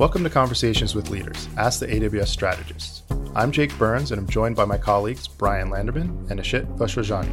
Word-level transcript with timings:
Welcome 0.00 0.24
to 0.24 0.30
Conversations 0.30 0.94
with 0.94 1.10
Leaders, 1.10 1.46
Ask 1.58 1.80
the 1.80 1.86
AWS 1.86 2.28
Strategists. 2.28 3.02
I'm 3.34 3.52
Jake 3.52 3.76
Burns, 3.76 4.12
and 4.12 4.18
I'm 4.18 4.26
joined 4.26 4.56
by 4.56 4.64
my 4.64 4.78
colleagues 4.78 5.28
Bryan 5.28 5.68
Landerman 5.68 6.30
and 6.30 6.40
Ishit 6.40 6.64
Vachhrajani. 6.78 7.30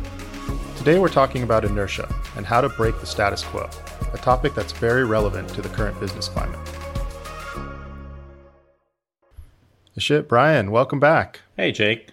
Today 0.78 1.00
we're 1.00 1.08
talking 1.08 1.44
about 1.44 1.64
inertia 1.64 2.14
and 2.36 2.46
how 2.46 2.60
to 2.60 2.68
break 2.68 3.00
the 3.00 3.06
status 3.06 3.42
quo, 3.42 3.70
a 4.12 4.18
topic 4.18 4.54
that's 4.54 4.74
very 4.74 5.06
relevant 5.06 5.48
to 5.52 5.62
the 5.62 5.70
current 5.70 5.98
business 6.02 6.28
climate. 6.28 6.60
Ashit, 9.98 10.28
Brian, 10.28 10.70
welcome 10.70 11.00
back. 11.00 11.40
Hey, 11.56 11.72
Jake. 11.72 12.10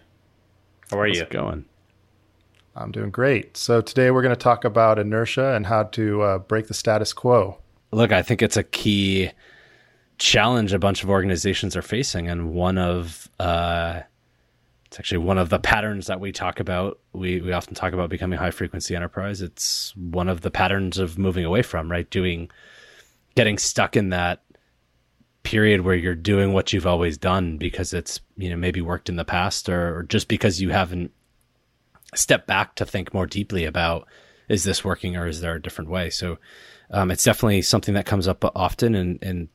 How 0.88 1.00
are 1.00 1.08
How's 1.08 1.16
you? 1.16 1.22
it 1.24 1.30
going? 1.30 1.64
I'm 2.76 2.92
doing 2.92 3.10
great. 3.10 3.56
So 3.56 3.80
today 3.80 4.12
we're 4.12 4.22
going 4.22 4.30
to 4.30 4.40
talk 4.40 4.64
about 4.64 5.00
inertia 5.00 5.56
and 5.56 5.66
how 5.66 5.82
to 5.82 6.22
uh, 6.22 6.38
break 6.38 6.68
the 6.68 6.74
status 6.74 7.12
quo. 7.12 7.58
Look, 7.90 8.12
I 8.12 8.22
think 8.22 8.40
it's 8.40 8.56
a 8.56 8.62
key 8.62 9.32
challenge 10.18 10.72
a 10.72 10.78
bunch 10.78 11.02
of 11.02 11.10
organizations 11.10 11.76
are 11.76 11.82
facing, 11.82 12.28
and 12.28 12.52
one 12.52 12.78
of 12.78 13.28
uh, 13.38 14.00
it's 14.86 14.98
actually 14.98 15.18
one 15.18 15.38
of 15.38 15.48
the 15.48 15.58
patterns 15.58 16.06
that 16.06 16.20
we 16.20 16.30
talk 16.32 16.60
about. 16.60 17.00
We 17.12 17.40
we 17.40 17.52
often 17.52 17.74
talk 17.74 17.92
about 17.92 18.10
becoming 18.10 18.38
high 18.38 18.52
frequency 18.52 18.94
enterprise. 18.94 19.42
It's 19.42 19.94
one 19.96 20.28
of 20.28 20.42
the 20.42 20.50
patterns 20.50 20.98
of 20.98 21.18
moving 21.18 21.44
away 21.44 21.62
from 21.62 21.90
right 21.90 22.08
doing, 22.08 22.50
getting 23.34 23.58
stuck 23.58 23.96
in 23.96 24.10
that 24.10 24.44
period 25.42 25.82
where 25.82 25.94
you're 25.94 26.14
doing 26.14 26.52
what 26.52 26.72
you've 26.72 26.86
always 26.86 27.18
done 27.18 27.58
because 27.58 27.92
it's 27.92 28.20
you 28.36 28.48
know 28.50 28.56
maybe 28.56 28.80
worked 28.80 29.08
in 29.08 29.16
the 29.16 29.24
past 29.24 29.68
or, 29.68 29.98
or 29.98 30.02
just 30.02 30.26
because 30.26 30.60
you 30.60 30.70
haven't 30.70 31.12
stepped 32.14 32.46
back 32.46 32.74
to 32.74 32.86
think 32.86 33.12
more 33.12 33.26
deeply 33.26 33.64
about 33.64 34.08
is 34.48 34.64
this 34.64 34.84
working 34.84 35.16
or 35.16 35.26
is 35.26 35.42
there 35.42 35.54
a 35.54 35.62
different 35.62 35.90
way 35.90 36.08
so 36.08 36.38
um, 36.90 37.10
it's 37.10 37.24
definitely 37.24 37.60
something 37.60 37.94
that 37.94 38.06
comes 38.06 38.26
up 38.26 38.42
often 38.56 38.94
and, 38.94 39.22
and 39.22 39.48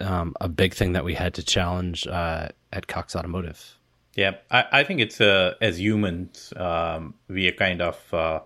um, 0.00 0.34
a 0.40 0.48
big 0.48 0.74
thing 0.74 0.92
that 0.92 1.04
we 1.04 1.14
had 1.14 1.34
to 1.34 1.42
challenge 1.42 2.06
uh, 2.06 2.48
at 2.72 2.86
Cox 2.86 3.14
Automotive. 3.14 3.76
Yeah, 4.14 4.36
I, 4.50 4.64
I 4.72 4.84
think 4.84 5.00
it's 5.00 5.20
uh, 5.20 5.54
as 5.60 5.80
humans, 5.80 6.52
um, 6.56 7.14
we 7.28 7.46
are 7.48 7.52
kind 7.52 7.80
of 7.80 8.14
uh, 8.14 8.40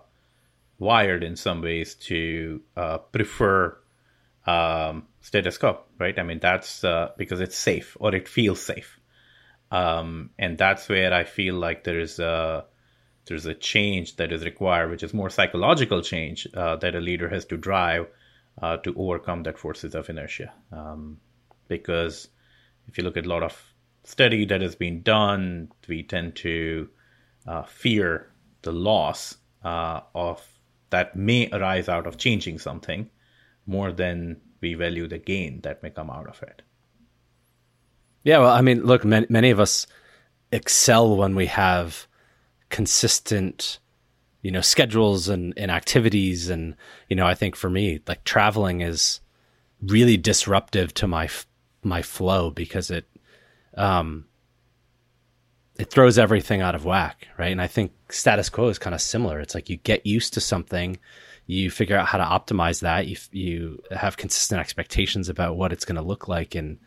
wired 0.77 1.23
in 1.23 1.35
some 1.35 1.61
ways 1.61 1.95
to 1.95 2.61
uh, 2.77 2.99
prefer 2.99 3.77
um, 4.45 5.07
status 5.21 5.57
quo, 5.57 5.79
right? 5.99 6.17
I 6.17 6.23
mean, 6.23 6.39
that's 6.39 6.83
uh, 6.83 7.11
because 7.17 7.41
it's 7.41 7.57
safe 7.57 7.97
or 7.99 8.13
it 8.13 8.27
feels 8.27 8.61
safe, 8.61 8.99
um, 9.71 10.29
and 10.37 10.57
that's 10.57 10.87
where 10.87 11.13
I 11.13 11.23
feel 11.23 11.55
like 11.55 11.83
there 11.83 11.99
is 11.99 12.19
a 12.19 12.65
there's 13.25 13.47
a 13.47 13.55
change 13.55 14.17
that 14.17 14.31
is 14.31 14.45
required, 14.45 14.91
which 14.91 15.01
is 15.01 15.15
more 15.15 15.31
psychological 15.31 16.03
change 16.03 16.47
uh, 16.53 16.75
that 16.75 16.93
a 16.93 16.99
leader 16.99 17.27
has 17.27 17.45
to 17.45 17.57
drive 17.57 18.07
to 18.61 18.93
overcome 18.95 19.43
that 19.43 19.57
forces 19.57 19.95
of 19.95 20.09
inertia. 20.09 20.53
Um, 20.71 21.17
because 21.67 22.27
if 22.87 22.97
you 22.97 23.03
look 23.03 23.17
at 23.17 23.25
a 23.25 23.29
lot 23.29 23.43
of 23.43 23.73
study 24.03 24.45
that 24.45 24.61
has 24.61 24.75
been 24.75 25.01
done, 25.01 25.69
we 25.87 26.03
tend 26.03 26.35
to 26.37 26.89
uh, 27.47 27.63
fear 27.63 28.31
the 28.61 28.71
loss 28.71 29.37
uh, 29.63 30.01
of 30.13 30.41
that 30.89 31.15
may 31.15 31.49
arise 31.51 31.89
out 31.89 32.07
of 32.07 32.17
changing 32.17 32.59
something 32.59 33.09
more 33.65 33.91
than 33.91 34.39
we 34.61 34.73
value 34.75 35.07
the 35.07 35.17
gain 35.17 35.61
that 35.61 35.81
may 35.83 35.89
come 35.89 36.09
out 36.09 36.27
of 36.27 36.41
it. 36.43 36.61
Yeah, 38.23 38.39
well, 38.39 38.51
I 38.51 38.61
mean, 38.61 38.83
look, 38.83 39.03
many, 39.03 39.27
many 39.29 39.51
of 39.51 39.59
us 39.59 39.87
excel 40.51 41.15
when 41.15 41.35
we 41.35 41.47
have 41.47 42.07
consistent 42.69 43.79
you 44.41 44.51
know 44.51 44.61
schedules 44.61 45.27
and, 45.27 45.53
and 45.57 45.71
activities 45.71 46.49
and 46.49 46.75
you 47.09 47.15
know 47.15 47.25
i 47.25 47.33
think 47.33 47.55
for 47.55 47.69
me 47.69 47.99
like 48.07 48.23
traveling 48.23 48.81
is 48.81 49.19
really 49.81 50.17
disruptive 50.17 50.93
to 50.93 51.07
my 51.07 51.27
my 51.85 52.01
flow 52.01 52.49
because 52.49 52.91
it 52.91 53.05
um 53.77 54.25
it 55.77 55.89
throws 55.89 56.17
everything 56.17 56.61
out 56.61 56.75
of 56.75 56.85
whack 56.85 57.27
right 57.37 57.51
and 57.51 57.61
i 57.61 57.67
think 57.67 57.91
status 58.09 58.49
quo 58.49 58.67
is 58.67 58.79
kind 58.79 58.95
of 58.95 59.01
similar 59.01 59.39
it's 59.39 59.55
like 59.55 59.69
you 59.69 59.77
get 59.77 60.05
used 60.05 60.33
to 60.33 60.41
something 60.41 60.97
you 61.47 61.69
figure 61.69 61.97
out 61.97 62.07
how 62.07 62.17
to 62.17 62.23
optimize 62.23 62.81
that 62.81 63.07
you 63.07 63.17
you 63.31 63.81
have 63.91 64.17
consistent 64.17 64.59
expectations 64.59 65.29
about 65.29 65.55
what 65.55 65.71
it's 65.71 65.85
going 65.85 65.95
to 65.95 66.01
look 66.01 66.27
like 66.27 66.55
and 66.55 66.79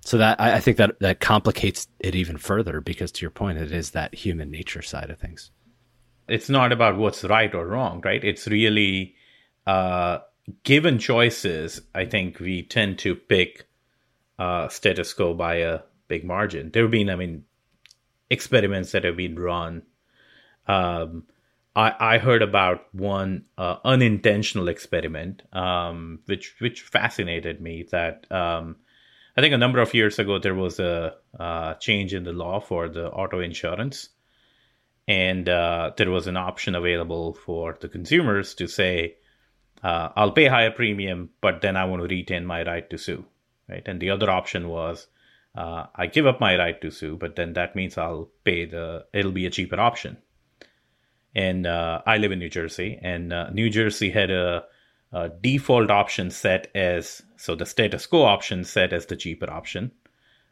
so 0.00 0.18
that 0.18 0.40
I, 0.40 0.56
I 0.56 0.60
think 0.60 0.76
that 0.78 0.98
that 1.00 1.20
complicates 1.20 1.88
it 1.98 2.14
even 2.14 2.38
further 2.38 2.80
because 2.80 3.12
to 3.12 3.22
your 3.22 3.30
point, 3.30 3.58
it 3.58 3.72
is 3.72 3.90
that 3.90 4.14
human 4.14 4.50
nature 4.50 4.82
side 4.82 5.10
of 5.10 5.18
things. 5.18 5.50
It's 6.28 6.48
not 6.48 6.72
about 6.72 6.96
what's 6.96 7.24
right 7.24 7.54
or 7.54 7.66
wrong, 7.66 8.00
right? 8.04 8.22
It's 8.22 8.46
really 8.46 9.14
uh, 9.66 10.18
given 10.62 10.98
choices. 10.98 11.82
I 11.94 12.06
think 12.06 12.40
we 12.40 12.62
tend 12.62 12.98
to 13.00 13.14
pick 13.14 13.66
uh, 14.40 14.68
status 14.68 15.12
quo 15.12 15.34
by 15.34 15.56
a 15.56 15.80
big 16.08 16.24
margin. 16.24 16.70
There 16.70 16.82
have 16.82 16.90
been, 16.90 17.10
I 17.10 17.16
mean, 17.16 17.44
experiments 18.30 18.92
that 18.92 19.04
have 19.04 19.16
been 19.16 19.38
run. 19.38 19.82
Um, 20.66 21.24
I, 21.76 21.94
I 22.00 22.18
heard 22.18 22.40
about 22.40 22.92
one 22.94 23.44
uh, 23.58 23.76
unintentional 23.84 24.68
experiment, 24.68 25.42
um, 25.52 26.20
which 26.24 26.56
which 26.58 26.80
fascinated 26.80 27.60
me. 27.60 27.86
That 27.90 28.26
um, 28.32 28.76
I 29.36 29.42
think 29.42 29.52
a 29.52 29.58
number 29.58 29.78
of 29.78 29.92
years 29.92 30.18
ago 30.18 30.38
there 30.38 30.54
was 30.54 30.80
a 30.80 31.16
uh, 31.38 31.74
change 31.74 32.14
in 32.14 32.24
the 32.24 32.32
law 32.32 32.60
for 32.60 32.88
the 32.88 33.10
auto 33.10 33.40
insurance, 33.40 34.08
and 35.06 35.48
uh, 35.48 35.92
there 35.98 36.10
was 36.10 36.26
an 36.26 36.38
option 36.38 36.74
available 36.74 37.34
for 37.34 37.76
the 37.78 37.88
consumers 37.88 38.54
to 38.54 38.66
say, 38.66 39.16
uh, 39.84 40.08
"I'll 40.16 40.32
pay 40.32 40.46
higher 40.46 40.70
premium, 40.70 41.28
but 41.42 41.60
then 41.60 41.76
I 41.76 41.84
want 41.84 42.02
to 42.02 42.08
retain 42.08 42.46
my 42.46 42.62
right 42.64 42.88
to 42.88 42.96
sue." 42.96 43.26
Right, 43.70 43.86
and 43.86 44.00
the 44.00 44.10
other 44.10 44.28
option 44.28 44.68
was, 44.68 45.06
uh, 45.54 45.86
"I 45.94 46.06
give 46.06 46.26
up 46.26 46.40
my 46.40 46.56
right 46.56 46.80
to 46.80 46.90
sue, 46.90 47.16
but 47.16 47.36
then 47.36 47.52
that 47.52 47.76
means 47.76 47.96
I'll 47.96 48.28
pay 48.44 48.64
the 48.64 49.06
it'll 49.12 49.32
be 49.32 49.46
a 49.46 49.50
cheaper 49.50 49.78
option." 49.78 50.16
And 51.34 51.66
uh, 51.66 52.02
I 52.04 52.16
live 52.18 52.32
in 52.32 52.40
New 52.40 52.48
Jersey, 52.48 52.98
and 53.00 53.32
uh, 53.32 53.50
New 53.50 53.70
Jersey 53.70 54.10
had 54.10 54.32
a 54.32 54.64
uh, 55.12 55.28
default 55.40 55.90
option 55.90 56.30
set 56.30 56.68
as 56.74 57.22
so 57.36 57.54
the 57.54 57.66
status 57.66 58.06
quo 58.06 58.22
option 58.22 58.64
set 58.64 58.92
as 58.92 59.06
the 59.06 59.16
cheaper 59.16 59.50
option, 59.50 59.92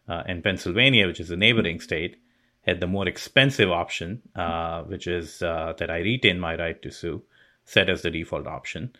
uh, 0.08 0.22
and 0.26 0.44
Pennsylvania, 0.44 1.06
which 1.06 1.20
is 1.20 1.30
a 1.30 1.36
neighboring 1.36 1.80
state, 1.80 2.16
had 2.62 2.80
the 2.80 2.86
more 2.86 3.08
expensive 3.08 3.70
option, 3.70 4.22
uh, 4.36 4.82
which 4.82 5.06
is 5.06 5.42
uh, 5.42 5.72
that 5.78 5.90
I 5.90 5.98
retain 5.98 6.38
my 6.38 6.56
right 6.56 6.80
to 6.82 6.90
sue, 6.90 7.22
set 7.64 7.90
as 7.90 8.02
the 8.02 8.10
default 8.10 8.46
option. 8.46 8.92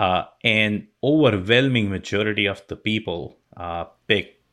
Uh, 0.00 0.24
and 0.42 0.88
overwhelming 1.04 1.88
majority 1.88 2.46
of 2.46 2.66
the 2.66 2.74
people 2.74 3.38
uh, 3.56 3.84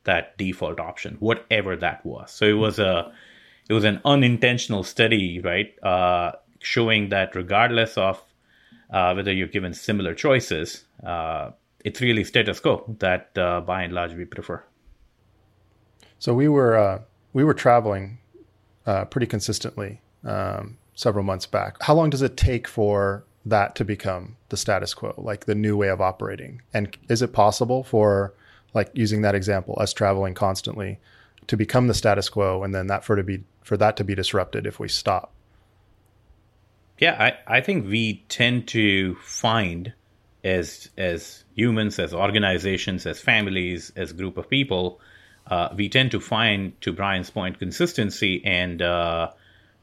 that 0.05 0.37
default 0.37 0.79
option, 0.79 1.17
whatever 1.19 1.75
that 1.75 2.05
was. 2.05 2.31
So 2.31 2.45
it 2.45 2.53
was 2.53 2.79
a 2.79 3.11
it 3.69 3.73
was 3.73 3.83
an 3.83 4.01
unintentional 4.03 4.83
study, 4.83 5.39
right, 5.41 5.73
showing 6.59 7.09
that 7.09 7.35
regardless 7.35 7.97
of 7.97 8.21
uh, 8.91 9.13
whether 9.13 9.31
you're 9.31 9.47
given 9.47 9.73
similar 9.73 10.13
choices, 10.13 10.85
uh, 11.05 11.51
it's 11.85 12.01
really 12.01 12.23
status 12.23 12.59
quo 12.59 12.83
that 12.99 13.37
uh, 13.37 13.61
by 13.61 13.83
and 13.83 13.93
large 13.93 14.13
we 14.13 14.25
prefer. 14.25 14.63
So 16.19 16.33
we 16.33 16.47
were 16.47 16.77
uh, 16.77 17.01
we 17.33 17.43
were 17.43 17.53
traveling 17.53 18.19
uh, 18.85 19.05
pretty 19.05 19.27
consistently 19.27 20.01
um, 20.23 20.77
several 20.95 21.23
months 21.23 21.45
back. 21.45 21.81
How 21.81 21.93
long 21.93 22.09
does 22.09 22.21
it 22.21 22.35
take 22.35 22.67
for 22.67 23.23
that 23.45 23.75
to 23.75 23.85
become 23.85 24.35
the 24.49 24.57
status 24.57 24.93
quo, 24.93 25.13
like 25.17 25.45
the 25.45 25.55
new 25.55 25.77
way 25.77 25.87
of 25.87 26.01
operating? 26.01 26.61
And 26.73 26.97
is 27.07 27.21
it 27.21 27.31
possible 27.31 27.83
for 27.83 28.33
like 28.73 28.89
using 28.93 29.21
that 29.21 29.35
example, 29.35 29.77
us 29.79 29.93
traveling 29.93 30.33
constantly, 30.33 30.99
to 31.47 31.57
become 31.57 31.87
the 31.87 31.93
status 31.93 32.29
quo, 32.29 32.63
and 32.63 32.73
then 32.73 32.87
that 32.87 33.03
for 33.03 33.15
to 33.15 33.23
be 33.23 33.43
for 33.63 33.77
that 33.77 33.97
to 33.97 34.03
be 34.03 34.15
disrupted 34.15 34.65
if 34.65 34.79
we 34.79 34.87
stop? 34.87 35.33
Yeah, 36.99 37.15
I, 37.47 37.57
I 37.57 37.61
think 37.61 37.87
we 37.87 38.25
tend 38.29 38.67
to 38.69 39.15
find 39.15 39.93
as 40.43 40.89
as 40.97 41.43
humans, 41.55 41.99
as 41.99 42.13
organizations, 42.13 43.05
as 43.05 43.19
families, 43.19 43.91
as 43.95 44.11
group 44.13 44.37
of 44.37 44.49
people, 44.49 44.99
uh, 45.47 45.69
we 45.75 45.89
tend 45.89 46.11
to 46.11 46.19
find, 46.19 46.79
to 46.81 46.93
Bryan's 46.93 47.29
point, 47.29 47.59
consistency 47.59 48.41
and 48.45 48.81
uh, 48.81 49.31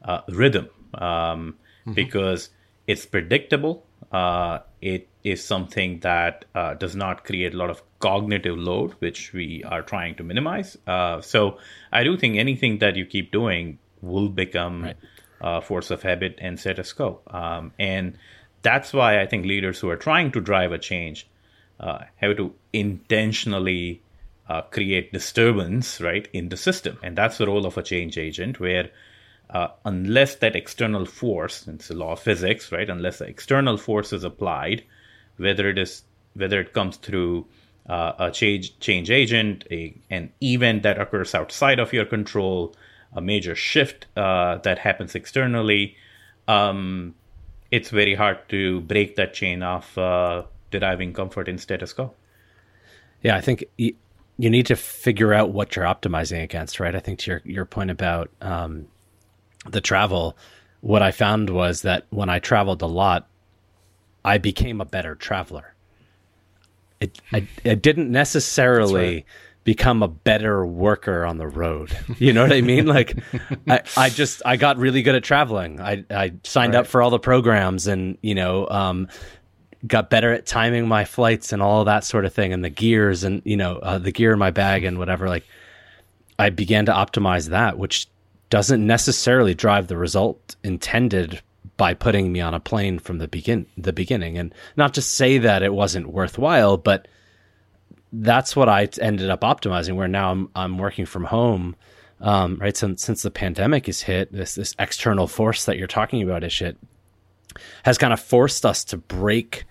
uh, 0.05 0.21
rhythm 0.29 0.69
um, 0.95 1.01
mm-hmm. 1.01 1.93
because 1.93 2.51
it's 2.87 3.05
predictable. 3.05 3.86
Uh, 4.13 4.61
it 4.81 5.09
is 5.25 5.43
something 5.45 6.01
that 6.01 6.45
uh, 6.55 6.75
does 6.75 6.95
not 6.95 7.25
create 7.25 7.55
a 7.55 7.57
lot 7.57 7.71
of 7.71 7.83
cognitive 7.99 8.57
load, 8.57 8.93
which 9.01 9.33
we 9.33 9.65
are 9.65 9.83
trying 9.83 10.15
to 10.15 10.23
minimize. 10.23 10.77
Uh, 10.87 11.21
so 11.21 11.59
I 11.93 12.05
do 12.05 12.17
think 12.17 12.37
anything 12.37 12.79
that 12.79 12.97
you 12.97 13.05
keep 13.07 13.33
doing 13.33 13.79
will 14.01 14.29
become. 14.29 14.85
Right 14.85 14.97
uh, 15.41 15.61
force 15.61 15.91
of 15.91 16.03
habit 16.03 16.39
and 16.41 16.59
status 16.59 16.93
quo. 16.93 17.21
Um, 17.29 17.73
and 17.79 18.17
that's 18.63 18.93
why 18.93 19.21
I 19.21 19.27
think 19.27 19.47
leaders 19.47 19.81
who 19.81 19.91
are 19.91 19.97
trying 19.97 20.33
to 20.33 20.41
drive 20.41 20.73
a 20.73 20.79
change 20.79 21.29
uh, 21.79 22.01
have 22.17 22.37
to 22.39 22.55
intentionally 22.73 24.03
uh, 24.49 24.63
create 24.63 25.13
disturbance, 25.13 26.01
right, 26.01 26.29
in 26.33 26.49
the 26.49 26.57
system. 26.57 26.99
And 27.03 27.17
that's 27.17 27.39
the 27.39 27.47
role 27.47 27.67
of 27.67 27.77
a 27.77 27.83
change 27.83 28.17
agent, 28.17 28.61
where 28.61 28.91
uh, 29.51 29.69
unless 29.85 30.37
that 30.37 30.57
external 30.57 31.07
force, 31.07 31.67
it's 31.69 31.89
the 31.89 31.95
law 31.95 32.13
of 32.13 32.21
physics, 32.21 32.73
right, 32.73 32.89
unless 32.91 33.19
the 33.19 33.27
external 33.27 33.77
force 33.77 34.13
is 34.13 34.25
applied, 34.25 34.83
whether 35.37 35.69
it 35.69 35.79
is 35.79 36.03
whether 36.35 36.61
it 36.61 36.73
comes 36.75 36.97
through 36.99 37.47
uh, 37.89 38.13
a 38.19 38.31
change 38.31 38.79
change 38.81 39.11
agent, 39.11 39.65
a, 39.71 39.95
an 40.11 40.33
event 40.43 40.83
that 40.83 41.01
occurs 41.01 41.35
outside 41.35 41.79
of 41.79 41.93
your 41.93 42.05
control, 42.05 42.75
a 43.13 43.21
major 43.21 43.55
shift 43.55 44.07
uh, 44.17 44.59
that 44.59 44.79
happens 44.79 45.15
externally, 45.15 45.97
um, 46.49 47.15
it's 47.71 47.91
very 47.91 48.15
hard 48.15 48.39
to 48.49 48.81
break 48.83 49.17
that 49.17 49.35
chain 49.35 49.63
of 49.63 49.97
uh, 49.99 50.43
deriving 50.71 51.13
comfort 51.13 51.49
in 51.49 51.59
status 51.59 51.93
quo. 51.93 52.13
Yeah, 53.23 53.37
I 53.37 53.41
think 53.41 53.65
you, 53.79 53.95
you 54.39 54.51
need 54.51 54.67
to 54.67 54.77
figure 54.77 55.33
out 55.33 55.51
what 55.51 55.75
you're 55.75 55.85
optimizing 55.85 56.43
against, 56.43 56.79
right? 56.81 56.95
I 56.95 57.01
think 57.01 57.21
to 57.21 57.31
your 57.31 57.43
your 57.45 57.65
point 57.65 57.91
about 57.91 58.31
um, 58.41 58.87
the 59.71 59.81
travel, 59.81 60.37
what 60.81 61.03
I 61.03 61.11
found 61.11 61.51
was 61.51 61.83
that 61.83 62.07
when 62.11 62.29
I 62.29 62.39
traveled 62.39 62.83
a 62.83 62.87
lot, 62.87 63.29
I 64.25 64.39
became 64.39 64.81
a 64.81 64.85
better 64.85 65.15
traveler. 65.15 65.75
It 67.01 67.21
I, 67.33 67.47
I 67.65 67.75
didn't 67.75 68.11
necessarily 68.11 69.15
right. 69.15 69.25
become 69.65 70.03
a 70.03 70.09
better 70.09 70.65
worker 70.65 71.25
on 71.25 71.39
the 71.39 71.47
road. 71.47 71.97
You 72.19 72.33
know 72.33 72.43
what 72.43 72.53
I 72.53 72.63
mean? 72.63 72.87
Like 72.87 73.19
I, 73.69 73.83
I 73.97 74.11
just 74.11 74.43
I 74.45 74.57
got 74.57 74.79
really 74.79 75.03
good 75.03 75.15
at 75.15 75.25
traveling. 75.25 75.81
I 75.81 76.05
I 76.11 76.33
signed 76.45 76.75
right. 76.75 76.81
up 76.81 76.87
for 76.87 77.03
all 77.03 77.11
the 77.11 77.19
programs 77.19 77.87
and 77.87 78.17
you 78.23 78.35
know 78.35 78.67
um, 78.69 79.09
got 79.87 80.11
better 80.11 80.33
at 80.33 80.47
timing 80.47 80.89
my 80.89 81.05
flights 81.05 81.53
and 81.53 81.63
all 81.63 81.85
that 81.85 82.05
sort 82.05 82.25
of 82.25 82.33
thing 82.33 82.53
and 82.53 82.65
the 82.65 82.71
gears 82.71 83.25
and 83.25 83.43
you 83.45 83.57
know 83.57 83.77
uh, 83.77 83.99
the 83.99 84.13
gear 84.13 84.33
in 84.33 84.39
my 84.39 84.51
bag 84.51 84.85
and 84.85 84.99
whatever 84.99 85.29
like 85.29 85.45
i 86.39 86.49
began 86.49 86.87
to 86.87 86.93
optimize 86.93 87.51
that 87.51 87.79
which 87.79 88.07
doesn't 88.51 88.87
necessarily 88.87 89.55
drive 89.55 89.89
the 89.89 89.97
result 89.97 90.57
intended 90.63 91.43
by 91.77 91.95
putting 91.95 92.33
me 92.33 92.41
on 92.41 92.55
a 92.55 92.61
plane 92.61 92.99
from 92.99 93.19
the 93.19 93.29
begin 93.29 93.67
the 93.77 93.93
beginning. 93.93 94.39
And 94.39 94.55
not 94.77 94.95
to 94.95 95.03
say 95.03 95.39
that 95.39 95.63
it 95.63 95.75
wasn't 95.75 96.09
worthwhile 96.09 96.77
but 96.77 97.09
that's 98.13 98.55
what 98.57 98.69
I 98.69 98.89
ended 99.01 99.31
up 99.31 99.41
optimizing 99.41 99.97
where 99.97 100.09
now 100.09 100.31
I'm 100.31 100.49
I'm 100.55 100.79
working 100.79 101.07
from 101.07 101.25
home 101.25 101.77
um, 102.21 102.57
right 102.57 102.77
since 102.77 103.03
since 103.03 103.23
the 103.23 103.31
pandemic 103.31 103.89
is 103.89 104.03
hit 104.03 104.33
this 104.33 104.55
this 104.55 104.75
external 104.79 105.27
force 105.27 105.65
that 105.65 105.77
you're 105.77 105.87
talking 105.87 106.23
about 106.23 106.43
Ishit 106.43 106.77
has 107.83 107.99
kind 107.99 108.13
of 108.13 108.21
forced 108.21 108.65
us 108.65 108.85
to 108.85 108.97
break 108.97 109.65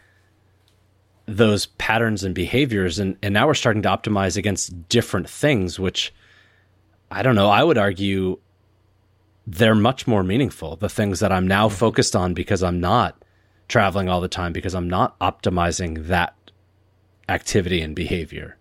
those 1.28 1.66
patterns 1.66 2.24
and 2.24 2.36
behaviors. 2.36 3.00
And, 3.00 3.18
and 3.24 3.34
now 3.34 3.48
we're 3.48 3.56
starting 3.56 3.82
to 3.84 3.90
optimize 3.90 4.38
against 4.38 4.90
different 4.90 5.30
things 5.30 5.80
which 5.80 6.14
i 7.12 7.22
don't 7.22 7.36
know 7.36 7.50
i 7.50 7.64
would 7.64 7.78
argue 7.78 8.40
they're 9.48 9.76
much 9.76 10.08
more 10.08 10.24
meaningful 10.24 10.76
the 10.78 10.90
things 10.90 11.20
that 11.20 11.32
i'm 11.32 11.48
now 11.48 11.70
focused 11.70 12.16
on 12.16 12.34
because 12.34 12.64
i'm 12.64 12.80
not 12.80 13.24
traveling 13.68 14.10
all 14.10 14.22
the 14.22 14.28
time 14.28 14.52
because 14.52 14.74
i'm 14.74 14.90
not 14.90 15.18
optimizing 15.20 16.08
that 16.08 16.36
activity 17.30 17.82
and 17.82 17.96
behavior. 17.96 18.58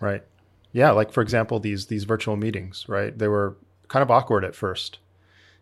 Right. 0.00 0.22
Yeah 0.72 0.90
like 0.90 1.12
for 1.12 1.22
example 1.22 1.60
these 1.60 1.86
these 1.86 2.04
virtual 2.04 2.36
meetings 2.36 2.86
right? 2.88 3.16
They 3.16 3.28
were 3.28 3.56
kind 3.88 4.02
of 4.02 4.10
awkward 4.10 4.44
at 4.44 4.54
first. 4.54 4.98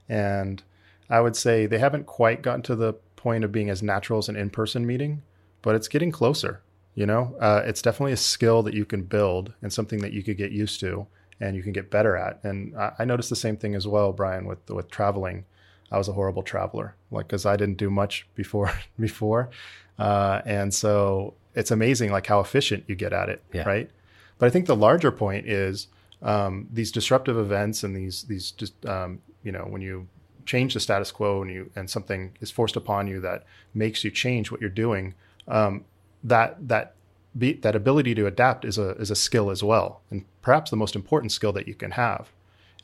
And 0.09 0.63
I 1.09 1.21
would 1.21 1.37
say 1.37 1.67
they 1.67 1.79
haven't 1.79 2.07
quite 2.07 2.43
gotten 2.43 2.63
to 2.63 2.77
the 2.77 2.95
point 3.17 3.45
of 3.45 3.53
being 3.53 3.71
as 3.71 3.83
natural 3.83 4.19
as 4.19 4.29
an 4.29 4.37
in 4.37 4.51
person 4.51 4.87
meeting, 4.87 5.23
but 5.63 5.75
it's 5.75 5.89
getting 5.89 6.11
closer. 6.11 6.63
You 6.95 7.07
know, 7.07 7.37
uh, 7.41 7.63
it's 7.65 7.83
definitely 7.83 8.13
a 8.13 8.17
skill 8.17 8.63
that 8.63 8.75
you 8.75 8.85
can 8.85 9.03
build 9.03 9.53
and 9.63 9.73
something 9.73 10.01
that 10.01 10.13
you 10.13 10.23
could 10.23 10.37
get 10.37 10.53
used 10.53 10.79
to 10.81 11.07
and 11.45 11.55
you 11.55 11.63
can 11.63 11.73
get 11.73 11.91
better 11.91 12.17
at. 12.17 12.43
And 12.43 12.75
I, 12.77 12.93
I 13.01 13.05
noticed 13.05 13.29
the 13.29 13.37
same 13.37 13.57
thing 13.57 13.75
as 13.75 13.87
well, 13.87 14.13
Bryan, 14.13 14.47
with 14.47 14.69
with 14.71 14.91
traveling. 14.91 15.45
I 15.93 15.99
was 15.99 16.09
a 16.09 16.13
horrible 16.13 16.43
traveler, 16.43 16.97
like 17.11 17.29
because 17.29 17.45
I 17.45 17.57
didn't 17.57 17.77
do 17.77 17.91
much 17.91 18.27
before 18.35 18.73
before, 18.99 19.51
uh, 19.99 20.41
and 20.47 20.73
so 20.73 21.35
it's 21.55 21.71
amazing 21.71 22.11
like 22.11 22.27
how 22.27 22.41
efficient 22.41 22.85
you 22.89 22.95
get 22.95 23.13
at 23.13 23.29
it, 23.29 23.43
yeah. 23.53 23.65
right? 23.65 23.91
But 24.39 24.47
I 24.47 24.51
think 24.51 24.67
the 24.67 24.75
larger 24.75 25.13
point 25.13 25.47
is 25.47 25.89
um, 26.23 26.67
these 26.73 26.91
disruptive 26.91 27.37
events 27.37 27.85
and 27.85 27.95
these 27.95 28.23
these 28.25 28.51
just 28.51 28.75
um, 28.87 29.21
you 29.43 29.53
know 29.53 29.67
when 29.69 29.83
you 29.83 30.09
change 30.47 30.75
the 30.75 30.81
status 30.81 31.11
quo 31.11 31.43
and 31.43 31.51
you 31.51 31.71
and 31.77 31.89
something 31.91 32.33
is 32.41 32.51
forced 32.51 32.77
upon 32.77 33.07
you 33.07 33.21
that 33.21 33.45
makes 33.75 34.03
you 34.03 34.11
change 34.11 34.51
what 34.51 34.61
you're 34.63 34.71
doing, 34.71 35.15
um, 35.47 35.85
that 36.23 36.69
that 36.69 36.94
be, 37.37 37.55
that 37.55 37.75
ability 37.75 38.15
to 38.15 38.27
adapt 38.27 38.65
is 38.65 38.79
a 38.79 38.91
is 38.93 39.11
a 39.11 39.17
skill 39.17 39.51
as 39.51 39.63
well, 39.63 40.01
and 40.11 40.25
perhaps 40.43 40.71
the 40.71 40.77
most 40.77 40.95
important 40.95 41.33
skill 41.33 41.53
that 41.53 41.69
you 41.69 41.75
can 41.75 41.93
have. 41.93 42.31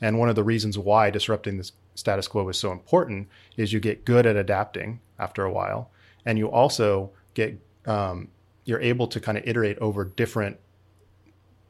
And 0.01 0.17
one 0.17 0.29
of 0.29 0.35
the 0.35 0.43
reasons 0.43 0.77
why 0.77 1.09
disrupting 1.09 1.57
the 1.57 1.71
status 1.95 2.27
quo 2.27 2.47
is 2.49 2.57
so 2.57 2.71
important 2.71 3.29
is 3.55 3.71
you 3.71 3.79
get 3.79 4.03
good 4.03 4.25
at 4.25 4.35
adapting 4.35 4.99
after 5.19 5.43
a 5.43 5.51
while, 5.51 5.91
and 6.25 6.37
you 6.37 6.49
also 6.49 7.11
get 7.33 7.59
um, 7.85 8.27
you're 8.65 8.81
able 8.81 9.07
to 9.07 9.19
kind 9.19 9.37
of 9.37 9.47
iterate 9.47 9.77
over 9.79 10.05
different 10.05 10.59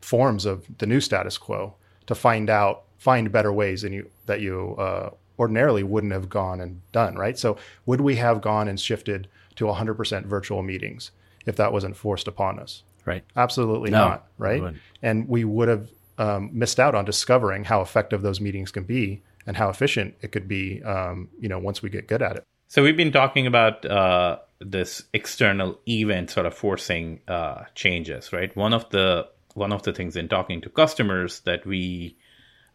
forms 0.01 0.45
of 0.45 0.65
the 0.79 0.87
new 0.87 0.99
status 0.99 1.37
quo 1.37 1.75
to 2.07 2.15
find 2.15 2.49
out 2.49 2.83
find 2.97 3.31
better 3.31 3.53
ways 3.53 3.83
than 3.83 3.93
you 3.93 4.09
that 4.25 4.41
you 4.41 4.75
uh, 4.77 5.09
ordinarily 5.37 5.83
wouldn't 5.83 6.13
have 6.13 6.29
gone 6.29 6.61
and 6.61 6.81
done, 6.91 7.15
right? 7.15 7.37
So 7.37 7.57
would 7.85 8.01
we 8.01 8.15
have 8.17 8.41
gone 8.41 8.67
and 8.67 8.79
shifted 8.79 9.27
to 9.55 9.65
100% 9.65 10.25
virtual 10.25 10.61
meetings 10.61 11.11
if 11.45 11.55
that 11.57 11.73
wasn't 11.73 11.95
forced 11.95 12.27
upon 12.27 12.59
us? 12.59 12.83
Right. 13.05 13.23
Absolutely 13.35 13.89
no, 13.91 13.97
not, 13.97 14.27
right? 14.37 14.61
We 14.61 14.79
and 15.01 15.27
we 15.27 15.43
would 15.43 15.69
have 15.69 15.89
um, 16.17 16.51
missed 16.53 16.79
out 16.79 16.93
on 16.93 17.05
discovering 17.05 17.63
how 17.63 17.81
effective 17.81 18.21
those 18.21 18.39
meetings 18.39 18.71
can 18.71 18.83
be 18.83 19.23
and 19.47 19.57
how 19.57 19.69
efficient 19.69 20.15
it 20.21 20.31
could 20.31 20.47
be, 20.47 20.83
um, 20.83 21.29
you 21.39 21.49
know, 21.49 21.57
once 21.57 21.81
we 21.81 21.89
get 21.89 22.07
good 22.07 22.21
at 22.21 22.35
it. 22.35 22.43
So 22.67 22.83
we've 22.83 22.95
been 22.95 23.11
talking 23.11 23.47
about 23.47 23.85
uh, 23.85 24.37
this 24.59 25.03
external 25.13 25.79
event 25.87 26.29
sort 26.29 26.45
of 26.45 26.53
forcing 26.53 27.21
uh, 27.27 27.63
changes, 27.75 28.31
right? 28.31 28.55
One 28.55 28.73
of 28.73 28.89
the 28.91 29.27
one 29.55 29.73
of 29.73 29.83
the 29.83 29.91
things 29.91 30.15
in 30.15 30.29
talking 30.29 30.61
to 30.61 30.69
customers 30.69 31.41
that 31.41 31.65
we 31.65 32.17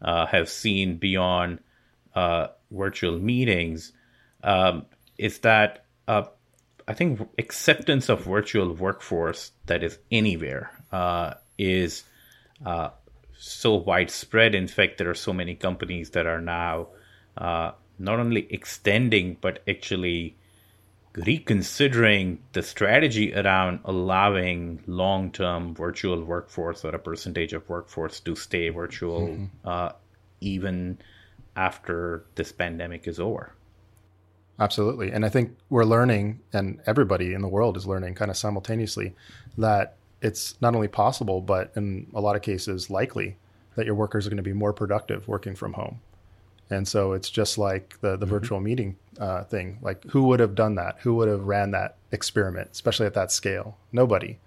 uh, 0.01 0.27
have 0.27 0.49
seen 0.49 0.97
beyond 0.97 1.59
uh, 2.13 2.47
virtual 2.69 3.17
meetings 3.17 3.93
um, 4.43 4.85
is 5.17 5.39
that 5.39 5.85
uh, 6.07 6.23
I 6.87 6.93
think 6.93 7.27
acceptance 7.37 8.09
of 8.09 8.23
virtual 8.23 8.73
workforce 8.73 9.51
that 9.65 9.83
is 9.83 9.99
anywhere 10.09 10.71
uh, 10.91 11.33
is 11.57 12.03
uh, 12.65 12.89
so 13.37 13.75
widespread. 13.75 14.55
In 14.55 14.67
fact, 14.67 14.97
there 14.97 15.09
are 15.09 15.15
so 15.15 15.33
many 15.33 15.55
companies 15.55 16.11
that 16.11 16.25
are 16.25 16.41
now 16.41 16.87
uh, 17.35 17.71
not 17.99 18.19
only 18.19 18.47
extending 18.49 19.37
but 19.41 19.61
actually 19.67 20.37
reconsidering 21.13 22.39
the 22.53 22.61
strategy 22.61 23.33
around 23.33 23.79
allowing 23.85 24.81
long-term 24.85 25.73
virtual 25.73 26.23
workforce 26.23 26.85
or 26.85 26.89
a 26.89 26.99
percentage 26.99 27.53
of 27.53 27.67
workforce 27.67 28.19
to 28.19 28.35
stay 28.35 28.69
virtual 28.69 29.21
mm-hmm. 29.21 29.45
Uh, 29.65 29.91
even 30.39 30.99
after 31.55 32.23
this 32.35 32.51
pandemic 32.51 33.07
is 33.07 33.19
over. 33.19 33.55
Absolutely. 34.59 35.11
And 35.11 35.23
I 35.23 35.29
think 35.29 35.55
we're 35.69 35.85
learning, 35.85 36.39
and 36.51 36.79
everybody 36.87 37.33
in 37.33 37.41
the 37.41 37.47
world 37.47 37.77
is 37.77 37.85
learning 37.85 38.15
kind 38.15 38.31
of 38.31 38.37
simultaneously, 38.37 39.13
that 39.57 39.97
it's 40.21 40.59
not 40.61 40.73
only 40.73 40.87
possible, 40.87 41.41
but 41.41 41.71
in 41.75 42.07
a 42.13 42.21
lot 42.21 42.35
of 42.35 42.41
cases, 42.41 42.89
likely 42.89 43.37
that 43.75 43.85
your 43.85 43.95
workers 43.95 44.25
are 44.25 44.31
going 44.31 44.37
to 44.37 44.43
be 44.43 44.53
more 44.53 44.73
productive 44.73 45.27
working 45.27 45.55
from 45.55 45.73
home. 45.73 45.99
And 46.69 46.87
so 46.87 47.13
it's 47.13 47.29
just 47.29 47.57
like 47.57 47.99
the, 48.01 48.17
the 48.17 48.25
mm-hmm. 48.25 48.33
virtual 48.33 48.59
meeting 48.59 48.97
uh, 49.19 49.43
thing. 49.43 49.77
Like, 49.81 50.03
who 50.05 50.23
would 50.23 50.39
have 50.39 50.55
done 50.55 50.75
that? 50.75 50.97
Who 51.01 51.15
would 51.15 51.27
have 51.27 51.43
ran 51.43 51.71
that 51.71 51.95
experiment, 52.11 52.69
especially 52.71 53.05
at 53.05 53.13
that 53.13 53.31
scale? 53.31 53.77
Nobody. 53.91 54.39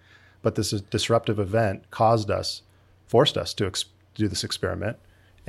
But 0.43 0.57
this 0.57 0.73
disruptive 0.73 1.39
event 1.39 1.91
caused 1.91 2.31
us, 2.31 2.63
forced 3.07 3.39
us 3.39 3.55
to 3.55 3.67
ex- 3.67 3.85
do 4.15 4.27
this 4.27 4.45
experiment 4.45 4.99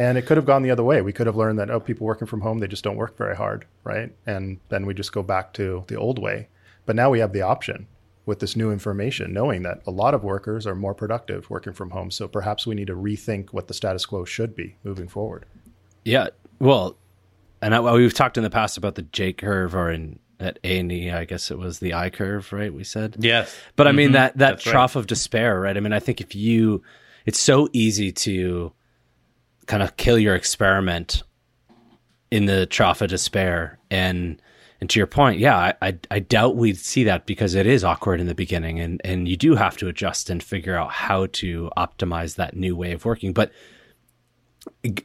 and 0.02 0.18
it 0.18 0.24
could 0.24 0.38
have 0.38 0.48
gone 0.48 0.64
the 0.64 0.72
other 0.72 0.84
way. 0.84 1.04
We 1.04 1.14
could 1.14 1.28
have 1.28 1.36
learned 1.36 1.60
that, 1.60 1.70
oh, 1.70 1.80
people 1.80 2.08
working 2.08 2.26
from 2.26 2.42
home, 2.42 2.58
they 2.58 2.68
just 2.68 2.84
don't 2.84 2.96
work 2.96 3.16
very 3.18 3.36
hard, 3.36 3.68
right? 3.84 4.12
And 4.26 4.60
then 4.70 4.88
we 4.88 4.96
just 4.96 5.12
go 5.12 5.22
back 5.22 5.54
to 5.54 5.84
the 5.86 5.96
old 5.96 6.18
way. 6.18 6.48
But 6.88 6.96
now 6.96 7.12
we 7.12 7.20
have 7.20 7.34
the 7.34 7.44
option 7.44 7.86
with 8.26 8.40
this 8.40 8.56
new 8.56 8.72
information, 8.72 9.32
knowing 9.32 9.62
that 9.62 9.84
a 9.86 9.92
lot 9.92 10.16
of 10.16 10.24
workers 10.24 10.66
are 10.66 10.74
more 10.74 10.96
productive 10.96 11.52
working 11.52 11.74
from 11.74 11.92
home. 11.92 12.10
So 12.10 12.28
perhaps 12.28 12.66
we 12.66 12.74
need 12.74 12.88
to 12.88 12.96
rethink 12.96 13.50
what 13.52 13.68
the 13.68 13.76
status 13.76 14.08
quo 14.08 14.26
should 14.26 14.56
be 14.56 14.76
moving 14.84 15.08
forward. 15.08 15.46
Yeah. 16.04 16.30
Well, 16.58 16.98
and 17.62 17.76
I, 17.76 17.80
well, 17.80 17.94
we've 17.94 18.12
talked 18.12 18.38
in 18.38 18.44
the 18.44 18.50
past 18.50 18.78
about 18.78 18.96
the 18.96 19.04
J 19.04 19.34
curve 19.34 19.76
or 19.76 19.92
in 19.92 20.18
at 20.40 20.58
A 20.64 20.80
and 20.80 20.92
E, 20.92 21.12
I 21.12 21.26
guess 21.26 21.52
it 21.52 21.60
was 21.60 21.78
the 21.78 21.94
I 21.94 22.10
curve, 22.10 22.52
right? 22.52 22.74
We 22.74 22.84
said 22.84 23.18
yes, 23.20 23.56
but 23.76 23.88
I 23.88 23.92
mean 23.92 24.08
mm-hmm. 24.08 24.14
that 24.14 24.38
that 24.40 24.50
That's 24.54 24.64
trough 24.64 24.96
right. 24.96 25.00
of 25.00 25.06
despair, 25.06 25.60
right? 25.60 25.78
I 25.78 25.80
mean, 25.80 25.94
I 25.94 26.00
think 26.00 26.20
if 26.22 26.34
you, 26.34 26.82
it's 27.28 27.40
so 27.40 27.70
easy 27.72 28.12
to 28.12 28.74
kind 29.72 29.82
of 29.82 29.96
kill 29.96 30.20
your 30.20 30.36
experiment 30.36 31.24
in 32.30 32.46
the 32.46 32.66
trough 32.66 33.02
of 33.02 33.10
despair. 33.10 33.80
And 33.90 34.42
and 34.82 34.90
to 34.90 35.00
your 35.00 35.08
point, 35.08 35.40
yeah, 35.40 35.56
I, 35.56 35.74
I, 35.82 36.00
I 36.10 36.20
doubt 36.20 36.58
we'd 36.58 36.78
see 36.78 37.06
that 37.06 37.26
because 37.26 37.54
it 37.54 37.66
is 37.66 37.84
awkward 37.86 38.20
in 38.20 38.28
the 38.28 38.36
beginning, 38.36 38.82
and 38.82 39.00
and 39.06 39.30
you 39.30 39.38
do 39.38 39.56
have 39.56 39.78
to 39.78 39.88
adjust 39.88 40.30
and 40.30 40.44
figure 40.44 40.76
out 40.76 40.92
how 40.92 41.28
to 41.28 41.72
optimize 41.78 42.36
that 42.36 42.54
new 42.54 42.76
way 42.76 42.92
of 42.92 43.06
working. 43.06 43.32
But 43.32 43.54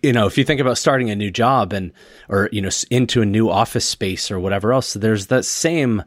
you 0.02 0.12
know, 0.12 0.26
if 0.26 0.36
you 0.36 0.42
think 0.42 0.60
about 0.60 0.78
starting 0.78 1.10
a 1.10 1.16
new 1.16 1.30
job 1.30 1.72
and 1.72 1.92
or 2.28 2.48
you 2.50 2.60
know 2.60 2.70
into 2.90 3.22
a 3.22 3.26
new 3.26 3.48
office 3.48 3.88
space 3.88 4.32
or 4.32 4.40
whatever 4.40 4.72
else, 4.72 4.94
there's 4.94 5.28
that 5.28 5.44
same 5.44 6.02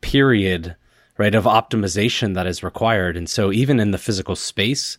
period 0.00 0.76
right, 1.18 1.34
of 1.34 1.44
optimization 1.44 2.34
that 2.34 2.46
is 2.46 2.62
required. 2.62 3.16
And 3.16 3.28
so 3.28 3.50
even 3.50 3.80
in 3.80 3.90
the 3.90 3.98
physical 3.98 4.36
space, 4.36 4.96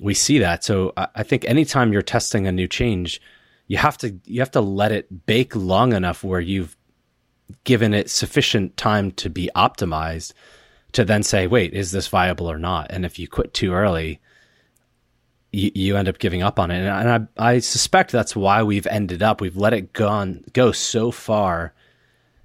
we 0.00 0.14
see 0.14 0.38
that. 0.38 0.64
So 0.64 0.92
I, 0.96 1.22
think 1.22 1.44
anytime 1.44 1.92
you're 1.92 2.02
testing 2.02 2.46
a 2.46 2.52
new 2.52 2.68
change, 2.68 3.20
you 3.66 3.78
have 3.78 3.96
to 3.98 4.18
you 4.24 4.40
have 4.40 4.50
to 4.52 4.60
let 4.60 4.92
it 4.92 5.26
bake 5.26 5.54
long 5.54 5.92
enough 5.92 6.24
where 6.24 6.40
you've 6.40 6.76
given 7.64 7.94
it 7.94 8.10
sufficient 8.10 8.76
time 8.76 9.10
to 9.12 9.30
be 9.30 9.50
optimized 9.54 10.32
to 10.92 11.04
then 11.04 11.22
say, 11.22 11.46
wait, 11.46 11.74
is 11.74 11.90
this 11.90 12.08
viable 12.08 12.50
or 12.50 12.58
not? 12.58 12.86
And 12.90 13.04
if 13.04 13.18
you 13.18 13.28
quit 13.28 13.52
too 13.52 13.72
early, 13.72 14.20
you, 15.52 15.70
you 15.74 15.96
end 15.96 16.08
up 16.08 16.18
giving 16.18 16.42
up 16.42 16.58
on 16.58 16.70
it. 16.70 16.86
And, 16.86 17.28
I, 17.38 17.52
I 17.54 17.58
suspect 17.58 18.12
that's 18.12 18.36
why 18.36 18.62
we've 18.62 18.86
ended 18.86 19.22
up, 19.22 19.40
we've 19.40 19.56
let 19.56 19.72
it 19.72 19.92
go, 19.92 20.08
on, 20.08 20.44
go 20.52 20.72
so 20.72 21.10
far, 21.10 21.74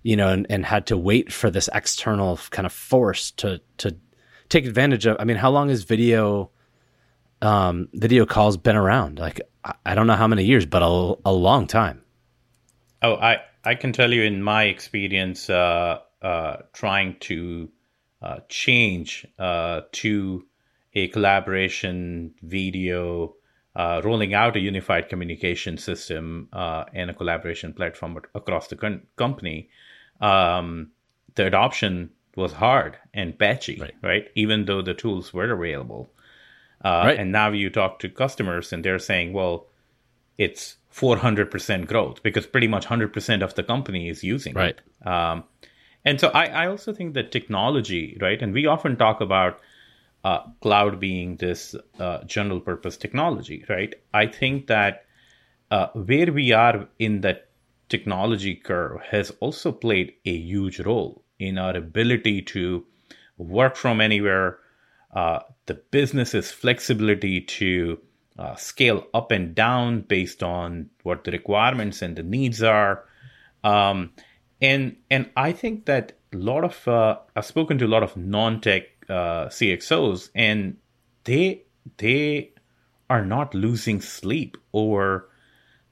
you 0.02 0.16
know, 0.16 0.30
and, 0.30 0.48
and 0.50 0.66
had 0.66 0.88
to 0.88 0.98
wait 0.98 1.32
for 1.32 1.52
this 1.52 1.70
external 1.74 2.40
kind 2.50 2.66
of 2.66 2.74
force 2.74 3.32
to, 3.32 3.62
to 3.78 3.96
take 4.50 4.66
advantage 4.66 5.06
of. 5.06 5.18
I 5.20 5.26
mean, 5.26 5.38
how 5.38 5.52
long 5.52 5.70
has 5.70 5.84
video, 5.84 6.50
um, 7.42 7.90
video 7.94 8.26
calls 8.26 8.58
been 8.58 8.76
around? 8.76 9.20
Like, 9.20 9.42
I, 9.86 9.96
don't 9.96 10.08
know 10.08 10.16
how 10.16 10.28
many 10.28 10.44
years, 10.44 10.66
but 10.66 10.82
a, 10.82 11.16
a 11.26 11.34
long 11.34 11.68
time. 11.68 12.04
Oh, 13.02 13.16
I, 13.16 13.42
I 13.64 13.76
can 13.76 13.94
tell 13.94 14.12
you 14.12 14.24
in 14.24 14.42
my 14.42 14.64
experience, 14.64 15.50
uh, 15.50 16.00
uh, 16.22 16.58
trying 16.74 17.18
to 17.22 17.70
uh, 18.22 18.40
change 18.50 19.26
uh, 19.38 19.82
to 19.94 20.46
a 20.94 21.08
collaboration 21.10 22.34
video, 22.42 23.36
uh, 23.76 24.02
rolling 24.04 24.34
out 24.34 24.56
a 24.56 24.60
unified 24.60 25.08
communication 25.08 25.78
system 25.78 26.50
uh, 26.52 26.84
and 26.94 27.10
a 27.10 27.14
collaboration 27.14 27.74
platform 27.74 28.20
across 28.36 28.68
the 28.68 28.76
con- 28.76 29.02
company, 29.16 29.70
um, 30.20 30.92
the 31.36 31.46
adoption 31.46 32.10
was 32.36 32.52
hard 32.54 32.98
and 33.14 33.38
patchy, 33.38 33.80
right? 33.80 33.96
right? 34.02 34.28
Even 34.36 34.66
though 34.66 34.82
the 34.82 34.94
tools 34.94 35.34
were 35.34 35.52
available. 35.52 36.12
Uh, 36.84 37.04
right. 37.06 37.20
And 37.20 37.32
now 37.32 37.52
you 37.52 37.70
talk 37.70 38.00
to 38.00 38.10
customers 38.10 38.72
and 38.72 38.84
they're 38.84 39.00
saying, 39.00 39.34
well, 39.34 39.68
it's 40.38 40.78
400% 40.94 41.88
growth 41.88 42.24
because 42.24 42.48
pretty 42.48 42.68
much 42.68 42.86
100% 42.88 43.44
of 43.44 43.56
the 43.56 43.64
company 43.64 44.10
is 44.10 44.24
using 44.24 44.54
right. 44.54 44.80
it. 45.02 45.08
Um, 45.08 45.44
and 46.06 46.20
so 46.20 46.30
I, 46.30 46.46
I 46.46 46.68
also 46.68 46.94
think 46.94 47.14
that 47.14 47.32
technology, 47.32 48.18
right? 48.22 48.42
And 48.42 48.54
we 48.54 48.66
often 48.66 48.96
talk 48.96 49.20
about 49.20 49.60
uh, 50.24 50.40
cloud 50.62 51.00
being 51.00 51.36
this 51.38 51.76
uh, 52.00 52.24
general 52.24 52.60
purpose 52.60 52.98
technology, 52.98 53.66
right? 53.70 53.94
I 54.14 54.28
think 54.28 54.68
that 54.68 55.06
uh, 55.72 55.88
where 55.94 56.32
we 56.32 56.52
are 56.52 56.88
in 57.00 57.22
that 57.22 57.50
technology 57.90 58.56
curve 58.56 59.02
has 59.02 59.32
also 59.40 59.72
played 59.72 60.14
a 60.26 60.36
huge 60.36 60.80
role 60.80 61.24
in 61.40 61.58
our 61.58 61.76
ability 61.76 62.42
to 62.42 62.86
work 63.38 63.76
from 63.76 64.02
anywhere, 64.02 64.60
uh, 65.14 65.40
the 65.66 65.74
business's 65.76 66.52
flexibility 66.52 67.42
to 67.42 68.00
uh, 68.38 68.56
scale 68.56 69.06
up 69.14 69.32
and 69.32 69.54
down 69.56 70.02
based 70.02 70.44
on 70.44 70.90
what 71.04 71.24
the 71.24 71.32
requirements 71.32 72.02
and 72.02 72.16
the 72.16 72.24
needs 72.24 72.64
are. 72.64 73.04
Um, 73.64 74.12
and 74.62 74.96
and 75.10 75.30
I 75.36 75.52
think 75.52 75.86
that 75.86 76.14
a 76.34 76.38
lot 76.38 76.64
of 76.64 76.88
uh, 76.88 77.18
I've 77.36 77.46
spoken 77.46 77.78
to 77.80 77.86
a 77.86 77.88
lot 77.88 78.04
of 78.04 78.16
non-tech 78.16 78.84
uh, 79.10 79.48
CXOs, 79.48 80.30
and 80.36 80.78
they 81.24 81.64
they 81.98 82.54
are 83.10 83.26
not 83.26 83.54
losing 83.54 84.02
sleep 84.02 84.58
over 84.74 85.30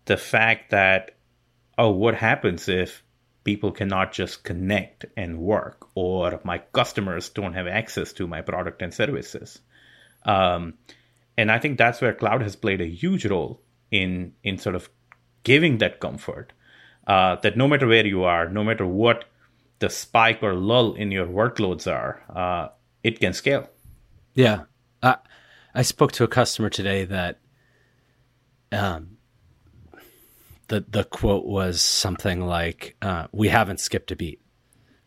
the 0.05 0.17
fact 0.17 0.69
that 0.71 1.11
oh, 1.77 1.91
what 1.91 2.15
happens 2.15 2.69
if 2.69 3.03
people 3.47 3.71
cannot 3.71 4.11
just 4.11 4.43
connect 4.43 5.05
and 5.15 5.39
work, 5.39 5.87
or 5.95 6.41
my 6.43 6.57
customers 6.73 7.29
don't 7.29 7.53
have 7.53 7.65
access 7.65 8.11
to 8.11 8.27
my 8.27 8.41
product 8.41 8.81
and 8.81 8.93
services. 8.93 9.59
Um, 10.25 10.73
and 11.37 11.49
I 11.49 11.57
think 11.57 11.77
that's 11.77 12.01
where 12.01 12.13
cloud 12.13 12.41
has 12.41 12.57
played 12.57 12.81
a 12.81 12.85
huge 13.03 13.25
role 13.25 13.61
in 13.89 14.33
in 14.43 14.57
sort 14.57 14.75
of 14.75 14.89
giving 15.43 15.77
that 15.77 16.01
comfort 16.01 16.51
uh, 17.07 17.37
that 17.37 17.55
no 17.55 17.69
matter 17.69 17.87
where 17.87 18.05
you 18.05 18.25
are, 18.25 18.49
no 18.49 18.65
matter 18.65 18.85
what 18.85 19.23
the 19.79 19.89
spike 19.89 20.43
or 20.43 20.53
lull 20.53 20.93
in 20.95 21.11
your 21.11 21.27
workloads 21.27 21.87
are, 21.89 22.21
uh, 22.35 22.67
it 23.01 23.21
can 23.21 23.31
scale. 23.31 23.69
Yeah. 24.33 24.63
Uh, 25.01 25.15
I 25.73 25.83
spoke 25.83 26.11
to 26.13 26.25
a 26.25 26.27
customer 26.27 26.69
today 26.69 27.05
that 27.05 27.39
um, 28.73 29.16
the, 30.67 30.85
the 30.87 31.03
quote 31.03 31.45
was 31.45 31.81
something 31.81 32.41
like, 32.41 32.95
uh, 33.01 33.27
we 33.31 33.47
haven't 33.47 33.79
skipped 33.79 34.11
a 34.11 34.15
beat. 34.15 34.41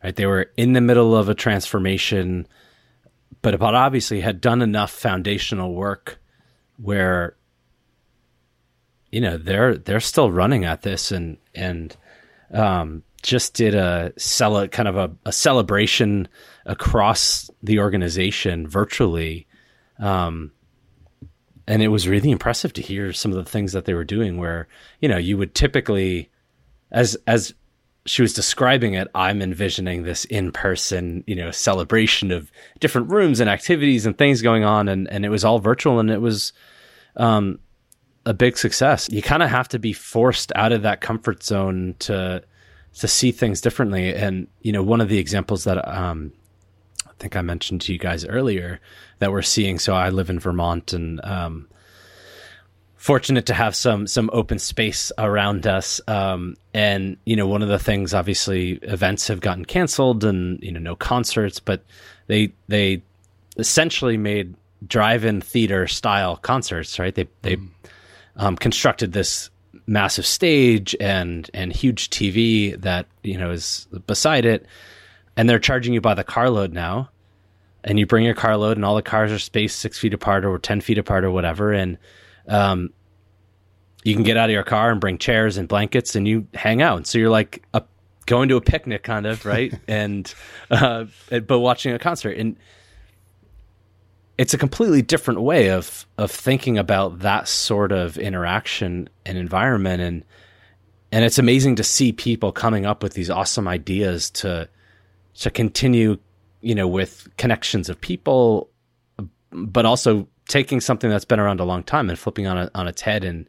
Right? 0.03 0.15
They 0.15 0.25
were 0.25 0.51
in 0.57 0.73
the 0.73 0.81
middle 0.81 1.15
of 1.15 1.29
a 1.29 1.35
transformation, 1.35 2.47
but 3.41 3.53
about 3.53 3.75
obviously 3.75 4.21
had 4.21 4.41
done 4.41 4.61
enough 4.61 4.91
foundational 4.91 5.73
work 5.73 6.19
where 6.77 7.35
you 9.11 9.21
know 9.21 9.37
they're 9.37 9.77
they're 9.77 9.99
still 9.99 10.31
running 10.31 10.65
at 10.65 10.81
this 10.81 11.11
and 11.11 11.37
and 11.53 11.95
um, 12.53 13.03
just 13.21 13.53
did 13.53 13.75
a 13.75 14.13
cel- 14.17 14.67
kind 14.69 14.87
of 14.87 14.97
a, 14.97 15.11
a, 15.25 15.31
celebration 15.31 16.27
across 16.65 17.49
the 17.63 17.79
organization 17.79 18.67
virtually 18.67 19.47
um, 19.99 20.51
and 21.67 21.81
it 21.81 21.89
was 21.89 22.07
really 22.07 22.31
impressive 22.31 22.73
to 22.73 22.81
hear 22.81 23.13
some 23.13 23.31
of 23.31 23.37
the 23.43 23.49
things 23.49 23.73
that 23.73 23.85
they 23.85 23.93
were 23.93 24.03
doing 24.03 24.37
where 24.37 24.67
you 24.99 25.09
know 25.09 25.17
you 25.17 25.37
would 25.37 25.55
typically 25.55 26.29
as 26.91 27.17
as 27.27 27.53
she 28.05 28.21
was 28.21 28.33
describing 28.33 28.93
it 28.95 29.07
i'm 29.13 29.41
envisioning 29.41 30.03
this 30.03 30.25
in-person 30.25 31.23
you 31.27 31.35
know 31.35 31.51
celebration 31.51 32.31
of 32.31 32.51
different 32.79 33.09
rooms 33.09 33.39
and 33.39 33.49
activities 33.49 34.05
and 34.05 34.17
things 34.17 34.41
going 34.41 34.63
on 34.63 34.87
and 34.87 35.07
and 35.09 35.23
it 35.23 35.29
was 35.29 35.45
all 35.45 35.59
virtual 35.59 35.99
and 35.99 36.09
it 36.09 36.21
was 36.21 36.53
um 37.15 37.59
a 38.25 38.33
big 38.33 38.57
success. 38.57 39.09
You 39.09 39.21
kind 39.21 39.43
of 39.43 39.49
have 39.49 39.67
to 39.69 39.79
be 39.79 39.93
forced 39.93 40.51
out 40.55 40.71
of 40.71 40.83
that 40.83 41.01
comfort 41.01 41.43
zone 41.43 41.95
to 41.99 42.43
to 42.93 43.07
see 43.07 43.31
things 43.31 43.61
differently. 43.61 44.13
And 44.13 44.47
you 44.61 44.71
know, 44.71 44.83
one 44.83 45.01
of 45.01 45.09
the 45.09 45.17
examples 45.17 45.63
that 45.63 45.87
um, 45.87 46.31
think 47.21 47.35
I 47.35 47.41
mentioned 47.41 47.81
to 47.81 47.93
you 47.93 47.99
guys 47.99 48.25
earlier 48.25 48.79
that 49.19 49.31
we're 49.31 49.41
seeing. 49.41 49.79
So 49.79 49.93
I 49.93 50.09
live 50.09 50.29
in 50.29 50.39
Vermont, 50.39 50.93
and 50.93 51.23
um, 51.23 51.67
fortunate 52.95 53.45
to 53.47 53.53
have 53.53 53.75
some 53.75 54.07
some 54.07 54.29
open 54.33 54.59
space 54.59 55.11
around 55.17 55.67
us. 55.67 56.01
Um, 56.07 56.55
and 56.73 57.17
you 57.25 57.35
know, 57.35 57.47
one 57.47 57.61
of 57.61 57.69
the 57.69 57.79
things, 57.79 58.13
obviously, 58.13 58.73
events 58.81 59.27
have 59.27 59.39
gotten 59.39 59.65
canceled, 59.65 60.23
and 60.23 60.61
you 60.63 60.71
know, 60.71 60.79
no 60.79 60.95
concerts, 60.95 61.59
but 61.59 61.83
they 62.27 62.51
they 62.67 63.01
essentially 63.57 64.17
made 64.17 64.55
drive-in 64.87 65.41
theater 65.41 65.87
style 65.87 66.37
concerts. 66.37 66.99
Right? 66.99 67.13
They 67.13 67.27
they 67.41 67.55
mm 67.57 67.69
um, 68.35 68.55
constructed 68.55 69.13
this 69.13 69.49
massive 69.87 70.25
stage 70.25 70.95
and 70.99 71.49
and 71.53 71.73
huge 71.73 72.09
TV 72.09 72.79
that 72.81 73.05
you 73.23 73.37
know 73.37 73.51
is 73.51 73.87
beside 74.07 74.45
it, 74.45 74.65
and 75.37 75.49
they're 75.49 75.59
charging 75.59 75.93
you 75.93 76.01
by 76.01 76.13
the 76.13 76.23
carload 76.23 76.73
now. 76.73 77.09
And 77.83 77.97
you 77.97 78.05
bring 78.05 78.23
your 78.23 78.35
car 78.35 78.57
load 78.57 78.77
and 78.77 78.85
all 78.85 78.95
the 78.95 79.01
cars 79.01 79.31
are 79.31 79.39
spaced 79.39 79.79
six 79.79 79.97
feet 79.97 80.13
apart 80.13 80.45
or 80.45 80.57
ten 80.59 80.81
feet 80.81 80.97
apart 80.97 81.23
or 81.23 81.31
whatever, 81.31 81.73
and 81.73 81.97
um, 82.47 82.91
you 84.03 84.13
can 84.13 84.23
get 84.23 84.37
out 84.37 84.49
of 84.49 84.53
your 84.53 84.63
car 84.63 84.91
and 84.91 85.01
bring 85.01 85.17
chairs 85.17 85.57
and 85.57 85.67
blankets, 85.67 86.15
and 86.15 86.27
you 86.27 86.47
hang 86.53 86.81
out. 86.81 87.07
So 87.07 87.17
you're 87.17 87.29
like 87.29 87.63
a, 87.73 87.83
going 88.27 88.49
to 88.49 88.55
a 88.55 88.61
picnic, 88.61 89.03
kind 89.03 89.25
of, 89.25 89.45
right? 89.45 89.73
and 89.87 90.31
uh, 90.69 91.05
but 91.29 91.59
watching 91.59 91.93
a 91.93 91.99
concert 91.99 92.37
and 92.37 92.55
it's 94.41 94.55
a 94.55 94.57
completely 94.57 95.03
different 95.03 95.41
way 95.41 95.69
of 95.69 96.07
of 96.17 96.31
thinking 96.31 96.79
about 96.79 97.19
that 97.19 97.47
sort 97.47 97.91
of 97.91 98.17
interaction 98.17 99.07
and 99.23 99.37
environment 99.37 100.01
and 100.01 100.25
and 101.11 101.23
it's 101.23 101.37
amazing 101.37 101.75
to 101.75 101.83
see 101.83 102.11
people 102.11 102.51
coming 102.51 102.85
up 102.85 103.03
with 103.03 103.13
these 103.13 103.29
awesome 103.29 103.67
ideas 103.67 104.31
to 104.31 104.67
to 105.35 105.51
continue 105.51 106.17
you 106.61 106.75
know 106.75 106.87
with 106.87 107.27
connections 107.37 107.89
of 107.89 107.99
people 107.99 108.69
but 109.51 109.85
also 109.85 110.27
taking 110.47 110.79
something 110.79 111.09
that's 111.09 111.25
been 111.25 111.39
around 111.39 111.59
a 111.59 111.65
long 111.65 111.83
time 111.83 112.09
and 112.09 112.17
flipping 112.17 112.47
on 112.47 112.57
a, 112.57 112.71
on 112.75 112.87
its 112.87 113.01
head 113.01 113.23
and 113.23 113.47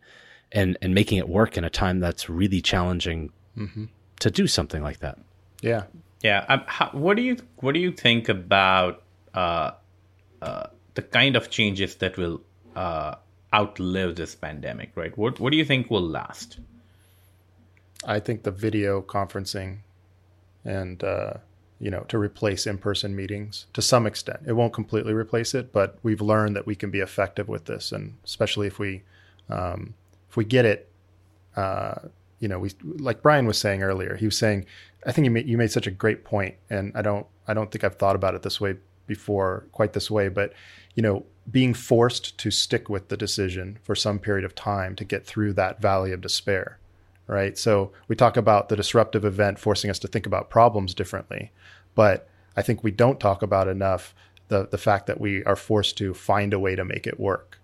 and 0.53 0.77
and 0.83 0.95
making 0.95 1.19
it 1.19 1.29
work 1.29 1.57
in 1.57 1.65
a 1.65 1.71
time 1.71 2.01
that's 2.01 2.29
really 2.29 2.61
challenging 2.61 3.31
mm-hmm. 3.57 3.85
to 4.21 4.31
do 4.31 4.47
something 4.47 4.83
like 4.83 4.99
that 4.99 5.19
yeah 5.61 5.85
yeah 6.23 6.45
um, 6.49 6.63
how, 6.67 6.91
what 6.93 7.17
do 7.17 7.23
you 7.23 7.37
what 7.57 7.73
do 7.73 7.81
you 7.81 7.93
think 7.93 8.29
about 8.29 9.03
uh, 9.35 9.71
uh, 10.43 10.67
the 10.95 11.03
kind 11.03 11.37
of 11.37 11.51
changes 11.51 11.97
that 11.97 12.17
will 12.17 12.41
uh, 12.77 13.15
outlive 13.55 14.17
this 14.17 14.35
pandemic, 14.35 14.93
right? 14.95 15.17
What 15.17 15.41
what 15.41 15.51
do 15.51 15.57
you 15.57 15.65
think 15.65 15.91
will 15.91 16.03
last? 16.03 16.59
I 18.05 18.19
think 18.19 18.43
the 18.43 18.51
video 18.51 19.03
conferencing 19.03 19.79
and 20.65 21.03
uh, 21.05 21.35
you 21.83 21.91
know 21.91 22.05
to 22.09 22.17
replace 22.17 22.67
in-person 22.67 23.15
meetings 23.15 23.67
to 23.75 23.83
some 23.83 24.07
extent. 24.07 24.41
It 24.47 24.53
won't 24.53 24.73
completely 24.73 25.13
replace 25.13 25.53
it, 25.53 25.73
but 25.73 25.99
we've 26.03 26.21
learned 26.21 26.55
that 26.57 26.65
we 26.65 26.77
can 26.77 26.91
be 26.91 27.01
effective 27.01 27.49
with 27.49 27.65
this, 27.65 27.91
and 27.91 28.15
especially 28.25 28.69
if 28.69 28.79
we 28.79 29.03
um, 29.51 29.95
if 30.31 30.37
we 30.37 30.45
get 30.45 30.65
it. 30.65 30.89
Uh, 31.57 31.97
you 32.39 32.49
know, 32.49 32.59
we 32.59 32.71
like 32.83 33.23
Bryan 33.23 33.47
was 33.47 33.59
saying 33.59 33.83
earlier. 33.83 34.17
He 34.17 34.25
was 34.25 34.37
saying, 34.37 34.67
I 35.07 35.13
think 35.13 35.27
you 35.27 35.31
made 35.31 35.47
you 35.49 35.59
made 35.59 35.71
such 35.71 35.87
a 35.87 35.91
great 35.91 36.25
point, 36.25 36.55
and 36.71 36.93
I 36.97 37.03
don't 37.03 37.27
I 37.47 37.55
don't 37.55 37.71
think 37.71 37.85
I've 37.85 37.97
thought 37.97 38.17
about 38.17 38.35
it 38.35 38.43
this 38.43 38.61
way 38.61 38.77
before, 39.07 39.67
quite 39.73 39.93
this 39.93 40.11
way, 40.11 40.29
but 40.29 40.53
you 40.95 41.03
know, 41.03 41.25
being 41.51 41.75
forced 41.75 42.39
to 42.39 42.51
stick 42.51 42.89
with 42.89 43.09
the 43.09 43.17
decision 43.17 43.79
for 43.83 43.95
some 43.95 44.19
period 44.19 44.45
of 44.45 44.55
time 44.55 44.95
to 44.97 45.05
get 45.05 45.27
through 45.27 45.53
that 45.55 45.81
valley 45.81 46.13
of 46.13 46.21
despair, 46.21 46.79
right? 47.27 47.57
So 47.59 47.93
we 48.09 48.17
talk 48.17 48.37
about 48.37 48.69
the 48.69 48.77
disruptive 48.77 49.25
event 49.25 49.59
forcing 49.59 49.91
us 49.91 49.99
to 50.01 50.09
think 50.09 50.27
about 50.27 50.51
problems 50.51 50.95
differently, 50.95 51.53
but 51.95 52.29
I 52.57 52.63
think 52.63 52.83
we 52.85 52.91
don't 52.91 53.19
talk 53.21 53.43
about 53.43 53.69
enough 53.69 54.15
the 54.49 54.67
the 54.67 54.79
fact 54.79 55.07
that 55.07 55.21
we 55.21 55.43
are 55.45 55.57
forced 55.57 55.97
to 55.99 56.13
find 56.15 56.53
a 56.53 56.59
way 56.59 56.77
to 56.77 56.85
make 56.85 57.07
it 57.07 57.19
work. 57.19 57.59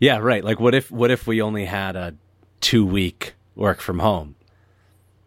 Yeah, 0.00 0.18
right. 0.18 0.42
Like 0.44 0.58
what 0.60 0.74
if 0.74 0.90
what 0.90 1.10
if 1.10 1.26
we 1.26 1.40
only 1.40 1.64
had 1.66 1.96
a 1.96 2.14
2 2.60 2.84
week 2.84 3.34
work 3.54 3.80
from 3.80 4.00
home? 4.00 4.34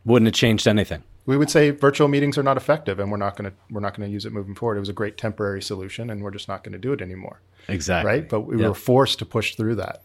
Wouldn't 0.06 0.28
have 0.28 0.34
changed 0.36 0.68
anything. 0.68 1.04
We 1.26 1.36
would 1.38 1.50
say 1.50 1.72
virtual 1.72 2.08
meetings 2.08 2.38
are 2.38 2.44
not 2.44 2.56
effective 2.56 3.00
and 3.00 3.12
we're 3.12 3.18
not 3.18 3.36
going 3.36 3.52
to 3.52 3.58
we're 3.70 3.82
not 3.82 3.96
going 3.96 4.08
to 4.10 4.14
use 4.14 4.26
it 4.26 4.32
moving 4.34 4.56
forward. 4.56 4.78
It 4.78 4.80
was 4.82 4.90
a 4.90 4.94
great 4.94 5.18
temporary 5.18 5.62
solution 5.62 6.10
and 6.10 6.22
we're 6.24 6.32
just 6.32 6.48
not 6.48 6.64
going 6.64 6.74
to 6.74 6.78
do 6.80 6.94
it 6.94 7.02
anymore. 7.02 7.42
Exactly. 7.68 8.10
Right? 8.12 8.30
But 8.30 8.42
we 8.42 8.58
Yep. 8.58 8.68
were 8.68 8.74
forced 8.74 9.20
to 9.20 9.26
push 9.26 9.56
through 9.56 9.76
that. 9.76 10.02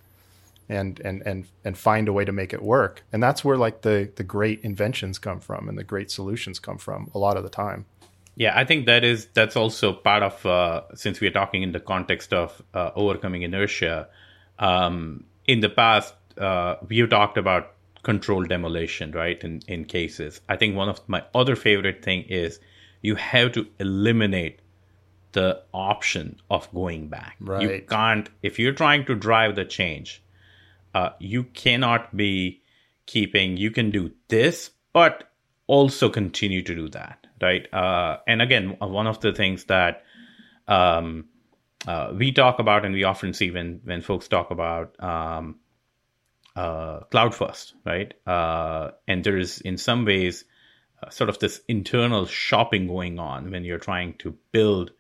And, 0.69 1.01
and 1.01 1.23
and 1.27 1.47
and 1.65 1.77
find 1.77 2.09
a 2.09 2.15
way 2.15 2.25
to 2.25 2.33
make 2.33 2.55
it 2.55 2.63
work. 2.63 3.05
And 3.13 3.23
that's 3.23 3.45
where 3.45 3.59
like 3.59 3.83
the 3.83 4.11
the 4.17 4.23
great 4.23 4.61
inventions 4.63 5.19
come 5.19 5.39
from 5.39 5.69
and 5.69 5.77
the 5.77 5.85
great 5.85 6.11
solutions 6.11 6.59
come 6.59 6.79
from 6.79 7.11
a 7.15 7.19
lot 7.19 7.37
of 7.37 7.43
the 7.43 7.51
time. 7.51 7.85
Yeah, 8.37 8.59
I 8.59 8.65
think 8.65 8.87
that 8.87 9.05
is 9.05 9.29
that's 9.35 9.57
also 9.57 9.93
part 9.93 10.23
of 10.23 10.47
uh, 10.47 10.83
since 10.95 11.21
we 11.21 11.27
are 11.27 11.33
talking 11.33 11.63
in 11.63 11.73
the 11.73 11.81
context 11.81 12.33
of 12.33 12.63
uh, 12.73 12.91
overcoming 12.95 13.43
inertia. 13.43 14.09
Um, 14.59 15.25
in 15.47 15.61
the 15.61 15.69
past, 15.69 16.15
uh, 16.39 16.77
we've 16.89 17.11
talked 17.11 17.37
about 17.37 17.75
controlled 18.03 18.49
demolition, 18.49 19.13
right? 19.13 19.43
In 19.45 19.61
in 19.69 19.85
cases, 19.85 20.41
I 20.49 20.57
think 20.57 20.77
one 20.77 20.89
of 20.89 21.01
my 21.09 21.25
other 21.35 21.57
favorite 21.57 22.03
thing 22.03 22.23
is 22.23 22.59
you 23.03 23.17
have 23.17 23.53
to 23.53 23.67
eliminate 23.79 24.61
the 25.33 25.63
option 25.73 26.41
of 26.51 26.73
going 26.73 27.09
back. 27.09 27.37
Right. 27.41 27.63
You 27.63 27.83
can't 27.89 28.29
if 28.43 28.59
you're 28.59 28.73
trying 28.73 29.05
to 29.07 29.15
drive 29.15 29.57
the 29.57 29.65
change. 29.65 30.22
Uh, 30.95 31.11
you 31.19 31.45
cannot 31.45 32.17
be 32.17 32.63
keeping. 33.07 33.57
You 33.57 33.71
can 33.71 33.91
do 33.91 34.13
this, 34.29 34.71
but 34.93 35.31
also 35.67 36.09
continue 36.09 36.63
to 36.63 36.75
do 36.75 36.89
that, 36.91 37.27
right? 37.41 37.73
Uh, 37.73 38.19
and 38.27 38.43
again, 38.43 38.77
one 38.79 39.07
of 39.07 39.21
the 39.21 39.33
things 39.33 39.65
that 39.65 40.03
um, 40.69 41.27
uh, 41.87 42.13
we 42.17 42.33
talk 42.33 42.59
about, 42.59 42.85
and 42.85 42.95
we 42.95 43.05
often 43.05 43.33
see 43.33 43.51
when 43.51 43.81
when 43.85 44.03
folks 44.03 44.29
talk 44.29 44.51
about 44.51 45.03
um, 45.03 45.57
uh, 46.55 47.01
cloud 47.11 47.35
first, 47.35 47.75
right? 47.85 48.15
Uh, 48.27 48.91
and 49.09 49.25
there's 49.25 49.61
in 49.63 49.79
some 49.79 50.05
ways 50.05 50.45
uh, 51.03 51.11
sort 51.11 51.31
of 51.31 51.39
this 51.39 51.61
internal 51.69 52.27
shopping 52.27 52.87
going 52.87 53.19
on 53.19 53.51
when 53.51 53.65
you're 53.65 53.79
trying 53.79 54.15
to 54.19 54.37
build 54.53 54.93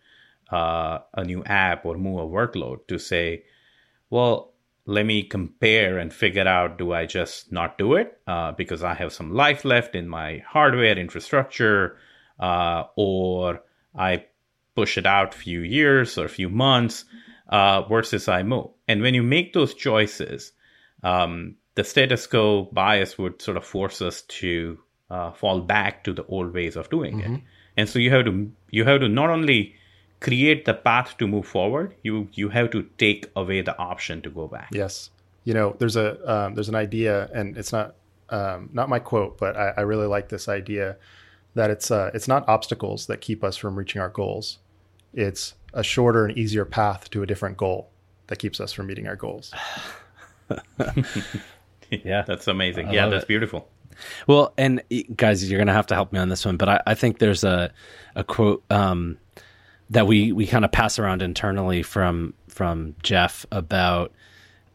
a 0.50 1.24
new 1.24 1.42
app 1.44 1.86
or 1.86 1.96
move 1.96 2.20
a 2.20 2.26
workload 2.26 2.86
to 2.86 2.98
say, 2.98 3.42
well, 4.10 4.51
let 4.92 5.06
me 5.06 5.22
compare 5.22 5.98
and 5.98 6.12
figure 6.12 6.46
out 6.46 6.76
do 6.76 6.92
I 6.92 7.06
just 7.06 7.50
not 7.50 7.78
do 7.78 7.94
it 7.94 8.20
uh, 8.26 8.52
because 8.52 8.82
I 8.82 8.92
have 8.92 9.12
some 9.12 9.32
life 9.32 9.64
left 9.64 9.94
in 9.94 10.06
my 10.06 10.42
hardware 10.46 10.98
infrastructure, 10.98 11.96
uh, 12.38 12.84
or 12.94 13.62
I 13.96 14.26
push 14.74 14.98
it 14.98 15.06
out 15.06 15.34
a 15.34 15.38
few 15.38 15.60
years 15.60 16.18
or 16.18 16.26
a 16.26 16.28
few 16.28 16.50
months 16.50 17.06
uh, 17.48 17.82
versus 17.88 18.28
I 18.28 18.42
move. 18.42 18.68
And 18.86 19.00
when 19.00 19.14
you 19.14 19.22
make 19.22 19.54
those 19.54 19.72
choices, 19.72 20.52
um, 21.02 21.56
the 21.74 21.84
status 21.84 22.26
quo 22.26 22.68
bias 22.72 23.16
would 23.16 23.40
sort 23.40 23.56
of 23.56 23.64
force 23.64 24.02
us 24.02 24.22
to 24.22 24.78
uh, 25.10 25.32
fall 25.32 25.60
back 25.60 26.04
to 26.04 26.12
the 26.12 26.24
old 26.26 26.52
ways 26.52 26.76
of 26.76 26.90
doing 26.90 27.20
it. 27.20 27.40
And 27.78 27.88
so 27.88 27.98
you 27.98 28.10
have 28.10 28.26
to 28.26 28.52
you 28.70 28.84
have 28.84 29.00
to 29.00 29.08
not 29.08 29.30
only 29.30 29.74
create 30.22 30.64
the 30.64 30.74
path 30.74 31.18
to 31.18 31.26
move 31.26 31.46
forward, 31.46 31.94
you 32.02 32.28
you 32.32 32.48
have 32.48 32.70
to 32.70 32.82
take 32.96 33.30
away 33.34 33.60
the 33.60 33.76
option 33.78 34.22
to 34.22 34.30
go 34.30 34.46
back. 34.46 34.68
Yes. 34.72 35.10
You 35.44 35.54
know, 35.54 35.74
there's 35.78 35.96
a 35.96 36.08
um, 36.32 36.54
there's 36.54 36.68
an 36.68 36.76
idea, 36.76 37.28
and 37.34 37.58
it's 37.58 37.72
not 37.72 37.96
um, 38.30 38.70
not 38.72 38.88
my 38.88 39.00
quote, 39.00 39.36
but 39.38 39.56
I, 39.56 39.74
I 39.78 39.80
really 39.80 40.06
like 40.06 40.28
this 40.28 40.48
idea 40.48 40.96
that 41.54 41.70
it's 41.70 41.90
uh, 41.90 42.10
it's 42.14 42.28
not 42.28 42.48
obstacles 42.48 43.06
that 43.06 43.20
keep 43.20 43.42
us 43.42 43.56
from 43.56 43.74
reaching 43.76 44.00
our 44.00 44.08
goals. 44.08 44.58
It's 45.12 45.54
a 45.74 45.82
shorter 45.82 46.24
and 46.26 46.38
easier 46.38 46.64
path 46.64 47.10
to 47.10 47.22
a 47.22 47.26
different 47.26 47.56
goal 47.56 47.90
that 48.28 48.38
keeps 48.38 48.60
us 48.60 48.72
from 48.72 48.86
meeting 48.86 49.08
our 49.08 49.16
goals. 49.16 49.52
Yeah. 52.04 52.22
That's 52.22 52.48
amazing. 52.48 52.88
I 52.88 52.92
yeah, 52.92 53.08
that's 53.08 53.24
it. 53.24 53.28
beautiful. 53.28 53.68
Well, 54.26 54.54
and 54.56 54.82
guys, 55.14 55.48
you're 55.48 55.58
gonna 55.58 55.74
have 55.74 55.86
to 55.88 55.94
help 55.94 56.12
me 56.12 56.18
on 56.18 56.30
this 56.30 56.44
one, 56.46 56.56
but 56.56 56.68
I, 56.68 56.80
I 56.86 56.94
think 56.94 57.18
there's 57.18 57.44
a 57.44 57.70
a 58.16 58.24
quote 58.24 58.64
um, 58.70 59.18
that 59.92 60.06
we 60.06 60.32
we 60.32 60.46
kind 60.46 60.64
of 60.64 60.72
pass 60.72 60.98
around 60.98 61.22
internally 61.22 61.82
from 61.82 62.34
from 62.48 62.94
Jeff 63.02 63.46
about 63.52 64.12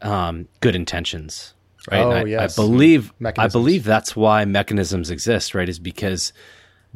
um, 0.02 0.48
good 0.60 0.74
intentions, 0.74 1.54
right? 1.90 2.04
Oh, 2.04 2.10
I, 2.10 2.24
yes. 2.24 2.58
I 2.58 2.62
believe 2.62 3.12
I 3.36 3.48
believe 3.48 3.84
that's 3.84 4.16
why 4.16 4.44
mechanisms 4.44 5.10
exist, 5.10 5.54
right? 5.54 5.68
Is 5.68 5.78
because 5.78 6.32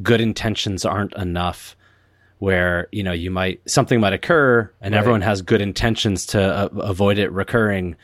good 0.01 0.21
intentions 0.21 0.83
aren't 0.85 1.13
enough. 1.15 1.75
Where 2.39 2.87
you 2.91 3.03
know 3.03 3.13
you 3.13 3.31
might 3.31 3.61
something 3.69 4.01
might 4.01 4.11
occur, 4.11 4.69
and 4.81 4.93
Right. 4.93 4.99
everyone 4.99 5.21
has 5.21 5.41
good 5.41 5.61
intentions 5.61 6.25
to 6.27 6.41
uh, 6.41 6.69
avoid 6.81 7.17
it 7.17 7.31
recurring. 7.31 7.95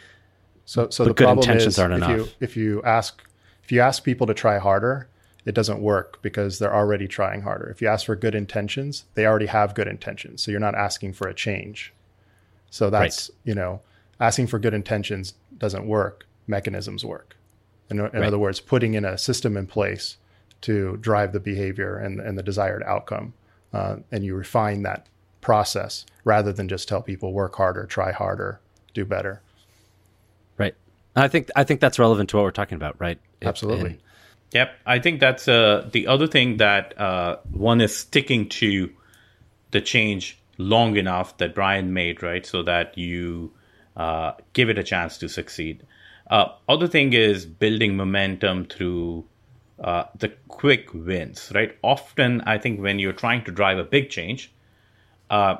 So, 0.63 0.89
so 0.89 1.03
But 1.03 1.09
the 1.09 1.13
good 1.15 1.23
problem 1.25 1.39
intentions 1.43 1.73
is 1.73 1.79
aren't 1.79 1.95
if 1.95 2.07
you 2.07 2.15
enough. 2.15 2.29
if 2.39 2.55
you 2.55 2.83
ask 2.83 3.21
if 3.65 3.71
you 3.73 3.81
ask 3.81 4.01
people 4.03 4.27
to 4.27 4.33
try 4.33 4.57
harder, 4.57 5.08
it 5.45 5.55
doesn't 5.55 5.81
work 5.81 6.21
because 6.21 6.59
they're 6.59 6.75
already 6.75 7.07
trying 7.07 7.41
harder. 7.41 7.69
If 7.69 7.81
you 7.81 7.87
ask 7.87 8.05
for 8.05 8.15
good 8.15 8.35
intentions, 8.35 9.05
they 9.15 9.25
already 9.25 9.45
have 9.47 9.73
good 9.75 9.87
intentions, 9.87 10.41
so 10.43 10.51
you're 10.51 10.59
not 10.59 10.75
asking 10.75 11.13
for 11.13 11.27
a 11.27 11.33
change. 11.33 11.93
So 12.69 12.89
that's 12.89 13.31
you 13.43 13.55
know 13.55 13.81
asking 14.19 14.47
for 14.47 14.59
good 14.59 14.73
intentions 14.73 15.33
doesn't 15.57 15.87
work. 15.87 16.25
Mechanisms 16.47 17.05
work. 17.05 17.35
In, 17.89 17.99
in 17.99 18.05
Right. 18.05 18.23
other 18.23 18.37
words, 18.39 18.59
putting 18.59 18.93
in 18.93 19.05
a 19.05 19.17
system 19.17 19.55
in 19.57 19.65
place 19.67 20.17
to 20.61 20.97
drive 20.97 21.31
the 21.31 21.39
behavior 21.39 21.97
and, 21.97 22.19
and 22.19 22.37
the 22.37 22.43
desired 22.43 22.83
outcome, 22.83 23.33
uh, 23.73 23.97
and 24.11 24.23
you 24.25 24.35
refine 24.35 24.83
that 24.83 25.07
process 25.41 26.05
rather 26.25 26.51
than 26.51 26.67
just 26.67 26.87
tell 26.87 27.01
people 27.01 27.31
work 27.33 27.55
harder, 27.55 27.85
try 27.85 28.11
harder, 28.11 28.59
do 28.93 29.05
better. 29.05 29.41
Right. 30.57 30.75
I 31.15 31.27
think 31.27 31.49
I 31.55 31.63
think 31.63 31.79
that's 31.79 31.97
relevant 31.97 32.29
to 32.31 32.37
what 32.37 32.43
we're 32.43 32.51
talking 32.51 32.75
about, 32.75 32.95
right? 32.99 33.17
It- 33.41 33.47
Absolutely. 33.47 33.99
Yep, 34.51 34.79
I 34.85 34.99
think 34.99 35.19
that's 35.19 35.47
uh, 35.47 35.87
the 35.91 36.07
other 36.07 36.27
thing 36.27 36.57
that 36.57 36.99
uh, 36.99 37.37
one 37.51 37.81
is 37.81 37.95
sticking 37.95 38.49
to 38.49 38.89
the 39.71 39.81
change 39.81 40.39
long 40.57 40.97
enough 40.97 41.37
that 41.37 41.53
Bryan 41.53 41.93
made, 41.93 42.23
right? 42.23 42.45
So 42.45 42.63
that 42.63 42.97
you 42.97 43.53
uh, 43.95 44.33
give 44.53 44.69
it 44.69 44.79
a 44.79 44.83
chance 44.83 45.17
to 45.19 45.29
succeed. 45.29 45.85
Uh, 46.29 46.49
other 46.67 46.87
thing 46.87 47.13
is 47.13 47.45
building 47.45 47.95
momentum 47.95 48.65
through 48.65 49.25
uh, 49.83 50.05
the 50.17 50.29
quick 50.47 50.93
wins, 50.93 51.51
right? 51.53 51.77
Often, 51.83 52.41
I 52.41 52.57
think 52.57 52.81
when 52.81 52.97
you're 52.99 53.13
trying 53.13 53.43
to 53.45 53.51
drive 53.51 53.77
a 53.77 53.83
big 53.83 54.09
change, 54.09 54.51
uh, 55.29 55.57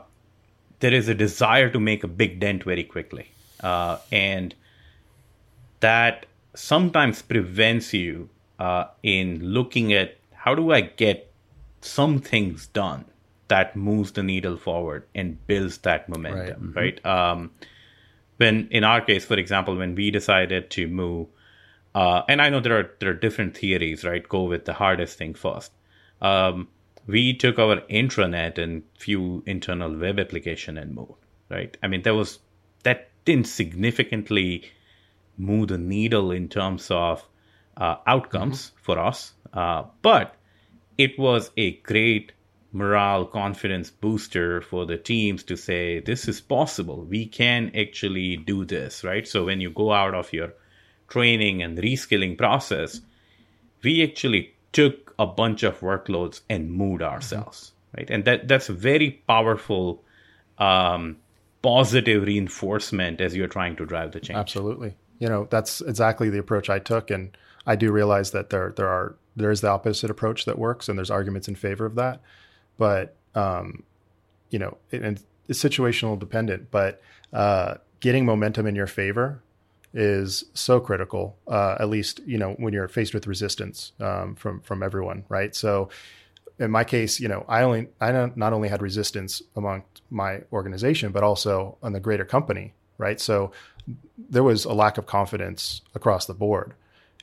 there 0.80 0.93
is 0.93 1.08
a 1.08 1.15
desire 1.15 1.69
to 1.69 1.80
make 1.80 2.04
a 2.04 2.08
big 2.08 2.39
dent 2.39 2.63
very 2.63 2.84
quickly, 2.84 3.32
and 3.62 4.56
that 5.80 6.25
sometimes 6.56 7.21
prevents 7.21 7.93
you 7.93 8.30
uh, 8.60 8.86
in 9.02 9.43
looking 9.43 9.93
at 9.93 10.17
how 10.34 10.54
do 10.56 10.72
I 10.72 10.82
get 10.82 11.32
some 11.82 12.19
things 12.19 12.67
done 12.67 13.06
that 13.48 13.76
moves 13.76 14.12
the 14.12 14.24
needle 14.24 14.58
forward 14.58 15.06
and 15.15 15.45
builds 15.48 15.80
that 15.80 16.08
momentum, 16.10 16.74
right? 16.76 17.06
Um, 17.06 17.52
when 18.38 18.67
in 18.72 18.84
our 18.84 19.02
case, 19.02 19.26
for 19.26 19.36
example, 19.36 19.76
when 19.76 19.95
we 19.95 20.12
decided 20.12 20.69
to 20.72 20.88
move, 20.88 21.28
uh, 21.95 22.22
and 22.28 22.41
I 22.41 22.50
know 22.50 22.60
there 22.60 22.78
are 22.80 22.91
there 23.00 23.10
are 23.10 23.15
different 23.15 23.58
theories, 23.58 24.04
right? 24.04 24.28
Go 24.28 24.43
with 24.43 24.65
the 24.65 24.74
hardest 24.74 25.17
thing 25.17 25.34
first. 25.34 25.72
Um, 26.22 26.67
we 27.08 27.34
took 27.34 27.58
our 27.58 27.78
intranet 27.89 28.58
and 28.58 28.84
few 28.98 29.43
internal 29.45 29.98
web 29.98 30.19
application 30.19 30.78
and 30.78 30.93
moved, 30.93 31.26
right? 31.50 31.76
I 31.82 31.88
mean, 31.88 32.04
there 32.04 32.13
was 32.13 32.39
that 32.84 33.10
didn't 33.26 33.48
significantly 33.48 34.63
move 35.38 35.69
the 35.69 35.78
needle 35.78 36.32
in 36.32 36.50
terms 36.50 36.91
of 36.91 37.26
uh, 37.79 37.95
outcomes 38.05 38.71
for 38.81 38.99
us, 38.99 39.33
uh, 39.53 39.83
but 40.01 40.35
it 40.97 41.17
was 41.17 41.51
a 41.57 41.71
great 41.77 42.33
morale 42.71 43.25
confidence 43.25 43.89
booster 43.89 44.61
for 44.61 44.85
the 44.85 44.97
teams 44.97 45.43
to 45.43 45.57
say 45.57 45.99
this 45.99 46.27
is 46.27 46.39
possible. 46.39 47.03
We 47.03 47.25
can 47.25 47.71
actually 47.75 48.37
do 48.37 48.63
this 48.63 49.03
right? 49.03 49.27
So 49.27 49.45
when 49.45 49.59
you 49.59 49.71
go 49.71 49.91
out 49.91 50.13
of 50.13 50.31
your 50.31 50.53
training 51.07 51.63
and 51.63 51.77
reskilling 51.79 52.37
process 52.37 53.01
we 53.81 54.03
actually 54.03 54.53
took 54.71 55.15
a 55.17 55.25
bunch 55.25 55.63
of 55.63 55.79
workloads 55.79 56.41
and 56.47 56.71
moved 56.71 57.01
ourselves 57.01 57.71
right? 57.97 58.09
And 58.09 58.25
that 58.25 58.47
that's 58.47 58.69
a 58.69 58.73
very 58.73 59.23
powerful 59.27 60.03
um, 60.57 61.17
positive 61.61 62.23
reinforcement 62.23 63.21
as 63.21 63.35
you're 63.35 63.47
trying 63.47 63.75
to 63.77 63.85
drive 63.85 64.11
the 64.11 64.19
change. 64.19 64.37
Absolutely. 64.37 64.95
You 65.19 65.29
know, 65.29 65.47
that's 65.49 65.82
exactly 65.82 66.29
the 66.29 66.39
approach 66.39 66.69
I 66.69 66.79
took. 66.79 67.12
And 67.12 67.38
I 67.67 67.75
do 67.75 67.91
realize 67.91 68.32
that 68.32 68.49
there, 68.49 68.73
there 68.75 68.88
are, 68.88 69.15
there 69.36 69.51
is 69.51 69.62
the 69.62 69.69
opposite 69.69 70.10
approach 70.10 70.45
that 70.45 70.58
works 70.58 70.89
and 70.89 70.97
there's 70.97 71.12
arguments 71.12 71.47
in 71.47 71.55
favor 71.55 71.86
of 71.86 71.95
that. 71.95 72.21
But 72.77 73.15
um, 73.36 73.84
you 74.49 74.60
know, 74.60 74.77
and 74.91 75.21
it's 75.47 75.63
situational 75.63 76.17
dependent, 76.17 76.71
but 76.71 77.01
uh, 77.34 77.75
getting 77.99 78.25
momentum 78.25 78.65
in 78.65 78.75
your 78.75 78.88
favor 78.88 79.41
is 79.93 80.45
so 80.53 80.79
critical. 80.79 81.38
Uh, 81.47 81.75
at 81.79 81.89
least 81.89 82.19
you 82.25 82.38
know 82.38 82.53
when 82.53 82.73
you're 82.73 82.88
faced 82.88 83.13
with 83.13 83.27
resistance 83.27 83.91
um, 83.99 84.36
from 84.36 84.62
from 84.62 84.84
everyone, 84.84 85.25
right? 85.29 85.55
So 85.55 85.89
in 86.58 86.71
my 86.71 86.84
case, 86.84 87.19
you 87.19 87.27
know, 87.27 87.45
I 87.47 87.63
only 87.63 87.88
I 88.01 88.12
not 88.12 88.53
only 88.53 88.69
had 88.69 88.82
resistance 88.82 89.41
among 89.55 89.84
my 90.10 90.41
organization, 90.51 91.12
but 91.12 91.23
also 91.23 91.77
on 91.82 91.93
the 91.93 91.99
greater 91.99 92.25
company, 92.25 92.73
right? 92.99 93.19
So 93.19 93.51
there 94.29 94.43
was 94.43 94.65
a 94.65 94.73
lack 94.73 94.99
of 94.99 95.07
confidence 95.07 95.81
across 95.95 96.27
the 96.27 96.35
board, 96.35 96.75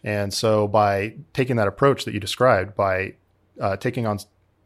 and 0.02 0.34
so 0.34 0.66
by 0.66 1.14
taking 1.32 1.56
that 1.56 1.68
approach 1.68 2.04
that 2.04 2.14
you 2.14 2.18
described, 2.18 2.74
by 2.74 3.14
uh, 3.60 3.76
taking 3.76 4.06
on 4.06 4.18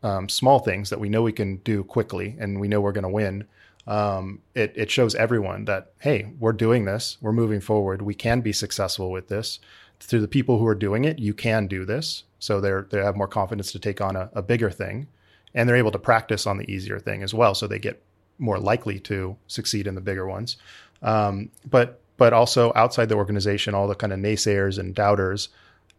um, 0.03 0.29
small 0.31 0.61
things 0.61 0.89
that 0.89 0.99
we 1.01 1.11
know 1.11 1.21
we 1.21 1.33
can 1.33 1.57
do 1.57 1.85
quickly 1.85 2.37
and 2.41 2.59
we 2.59 2.69
know 2.69 2.81
we're 2.81 2.93
going 2.93 3.03
to 3.03 3.11
win, 3.11 3.45
um, 3.87 4.41
it, 4.55 4.73
it 4.75 4.91
shows 4.91 5.15
everyone 5.15 5.67
that 5.67 5.93
hey, 6.01 6.33
we're 6.39 6.55
doing 6.55 6.87
this, 6.87 7.19
we're 7.21 7.33
moving 7.33 7.61
forward, 7.61 8.01
we 8.01 8.15
can 8.15 8.41
be 8.41 8.53
successful 8.53 9.11
with 9.11 9.29
this. 9.29 9.59
Through 10.03 10.23
the 10.23 10.29
people 10.29 10.59
who 10.59 10.67
are 10.67 10.75
doing 10.75 11.05
it, 11.05 11.19
you 11.19 11.35
can 11.35 11.67
do 11.67 11.85
this 11.85 12.25
so 12.41 12.61
they're 12.61 12.89
they 12.91 12.99
have 12.99 13.17
more 13.17 13.29
confidence 13.29 13.71
to 13.73 13.79
take 13.79 14.01
on 14.01 14.17
a, 14.17 14.31
a 14.33 14.43
bigger 14.43 14.71
thing, 14.71 15.07
and 15.55 15.69
they're 15.69 15.77
able 15.77 15.93
to 15.93 15.99
practice 15.99 16.47
on 16.47 16.57
the 16.57 16.69
easier 16.69 16.99
thing 16.99 17.23
as 17.23 17.33
well. 17.33 17.55
So 17.55 17.67
they 17.67 17.79
get 17.79 18.03
more 18.39 18.59
likely 18.59 18.99
to 19.01 19.37
succeed 19.47 19.87
in 19.87 19.95
the 19.95 20.01
bigger 20.01 20.27
ones. 20.27 20.57
Um, 21.03 21.51
but 21.69 22.01
but 22.17 22.33
also 22.33 22.73
outside 22.77 23.09
the 23.09 23.17
organization, 23.17 23.75
all 23.75 23.89
the 23.89 23.95
kind 23.95 24.13
of 24.13 24.19
naysayers 24.19 24.79
and 24.79 24.95
doubters, 24.95 25.49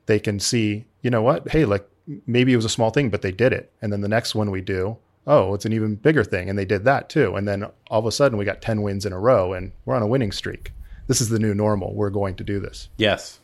they 0.05 0.19
can 0.19 0.39
see, 0.39 0.85
you 1.01 1.09
know 1.09 1.23
what? 1.23 1.49
Hey, 1.49 1.65
like 1.65 1.87
maybe 2.27 2.53
it 2.53 2.57
was 2.57 2.65
a 2.65 2.69
small 2.69 2.91
thing, 2.91 3.09
but 3.09 3.23
they 3.23 3.31
did 3.31 3.53
it. 3.53 3.71
And 3.81 3.91
then 3.91 4.01
the 4.01 4.07
next 4.07 4.35
one 4.35 4.51
we 4.51 4.61
do, 4.61 4.97
oh, 5.25 5.53
it's 5.53 5.65
an 5.65 5.73
even 5.73 5.95
bigger 5.95 6.23
thing, 6.23 6.49
and 6.49 6.59
they 6.59 6.65
did 6.65 6.83
that 6.85 7.09
too. 7.09 7.35
And 7.35 7.47
then 7.47 7.65
all 7.89 7.99
of 7.99 8.05
a 8.05 8.11
sudden 8.11 8.37
we 8.37 8.45
got 8.45 8.61
ten 8.61 8.81
wins 8.81 9.05
in 9.05 9.13
a 9.13 9.19
row, 9.19 9.53
and 9.53 9.71
we're 9.85 9.95
on 9.95 10.03
a 10.03 10.07
winning 10.07 10.31
streak. 10.31 10.73
This 11.07 11.21
is 11.21 11.29
the 11.29 11.39
new 11.39 11.53
normal. 11.53 11.93
We're 11.95 12.09
going 12.09 12.35
to 12.35 12.43
do 12.43 12.59
this. 12.59 12.89
Yes. 12.97 13.39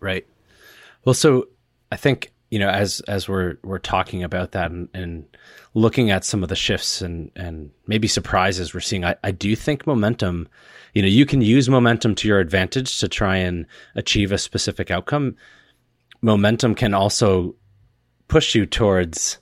Right. 0.00 0.26
Well, 1.04 1.14
so 1.14 1.48
I 1.90 1.96
think 1.96 2.32
you 2.50 2.58
know 2.58 2.68
as 2.68 3.00
as 3.08 3.28
we're 3.28 3.56
we're 3.62 3.78
talking 3.78 4.22
about 4.22 4.52
that 4.52 4.70
and, 4.70 4.88
and 4.94 5.24
looking 5.74 6.10
at 6.10 6.24
some 6.24 6.42
of 6.42 6.48
the 6.48 6.56
shifts 6.56 7.02
and 7.02 7.30
and 7.34 7.70
maybe 7.86 8.06
surprises 8.06 8.72
we're 8.72 8.80
seeing, 8.80 9.04
I, 9.04 9.16
I 9.24 9.32
do 9.32 9.56
think 9.56 9.86
momentum. 9.86 10.48
You 10.94 11.02
know, 11.02 11.08
you 11.08 11.26
can 11.26 11.40
use 11.40 11.68
momentum 11.68 12.14
to 12.16 12.28
your 12.28 12.38
advantage 12.38 12.98
to 13.00 13.08
try 13.08 13.36
and 13.36 13.66
achieve 13.94 14.32
a 14.32 14.38
specific 14.38 14.90
outcome. 14.90 15.36
Momentum 16.22 16.74
can 16.74 16.94
also 16.94 17.56
push 18.28 18.54
you 18.54 18.64
towards 18.64 19.38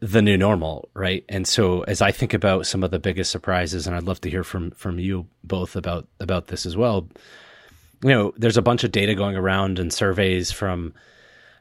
the 0.00 0.22
new 0.22 0.36
normal, 0.36 0.88
right? 0.94 1.24
And 1.28 1.46
so 1.46 1.82
as 1.82 2.00
I 2.00 2.12
think 2.12 2.34
about 2.34 2.66
some 2.66 2.82
of 2.82 2.90
the 2.90 2.98
biggest 2.98 3.30
surprises, 3.30 3.86
and 3.86 3.94
I'd 3.94 4.04
love 4.04 4.20
to 4.22 4.30
hear 4.30 4.44
from 4.44 4.70
from 4.72 4.98
you 4.98 5.26
both 5.44 5.76
about 5.76 6.08
about 6.20 6.46
this 6.46 6.66
as 6.66 6.76
well. 6.76 7.08
You 8.02 8.10
know, 8.10 8.34
there's 8.36 8.56
a 8.56 8.62
bunch 8.62 8.82
of 8.82 8.90
data 8.90 9.14
going 9.14 9.36
around 9.36 9.78
and 9.78 9.92
surveys 9.92 10.50
from 10.50 10.94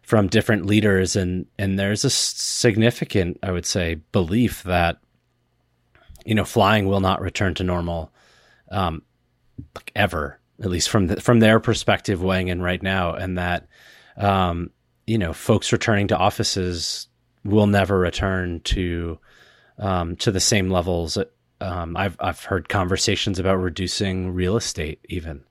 from 0.02 0.28
different 0.28 0.66
leaders 0.66 1.16
and 1.16 1.46
and 1.58 1.78
there's 1.78 2.04
a 2.04 2.10
significant 2.10 3.38
i 3.44 3.52
would 3.52 3.66
say 3.66 3.96
belief 4.12 4.64
that 4.64 4.98
you 6.26 6.36
know 6.36 6.44
flying 6.44 6.88
will 6.88 7.00
not 7.00 7.22
return 7.22 7.54
to 7.54 7.64
normal 7.64 8.11
um, 8.72 9.04
ever 9.96 10.40
at 10.60 10.70
least 10.70 10.90
from 10.90 11.08
the, 11.08 11.22
from 11.22 11.40
their 11.40 11.60
perspective 11.60 12.22
weighing 12.22 12.48
in 12.48 12.62
right 12.62 12.82
now 12.82 13.14
and 13.14 13.38
that 13.38 13.68
um, 14.18 14.70
you 15.06 15.18
know 15.18 15.34
folks 15.34 15.72
returning 15.72 16.08
to 16.08 16.18
offices 16.18 17.08
will 17.44 17.68
never 17.68 18.00
return 18.00 18.60
to 18.62 19.20
um, 19.78 20.16
to 20.16 20.32
the 20.32 20.40
same 20.40 20.70
levels 20.70 21.18
um, 21.62 21.96
I've 21.96 22.18
I've 22.20 22.44
heard 22.44 22.70
conversations 22.70 23.40
about 23.40 23.56
reducing 23.58 24.32
real 24.32 24.58
estate 24.58 25.00
even 25.10 25.44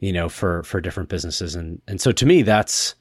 you 0.00 0.12
know 0.12 0.28
for 0.28 0.62
for 0.64 0.80
different 0.80 1.08
businesses. 1.08 1.54
And 1.54 1.80
and 1.86 2.00
so 2.00 2.12
to 2.12 2.26
me 2.26 2.42
that's 2.42 2.94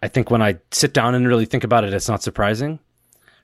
I 0.00 0.08
think 0.08 0.30
when 0.30 0.42
I 0.42 0.58
sit 0.70 0.94
down 0.94 1.14
and 1.16 1.26
really 1.26 1.44
think 1.44 1.64
about 1.64 1.82
it, 1.82 1.92
it's 1.92 2.08
not 2.08 2.22
surprising, 2.22 2.78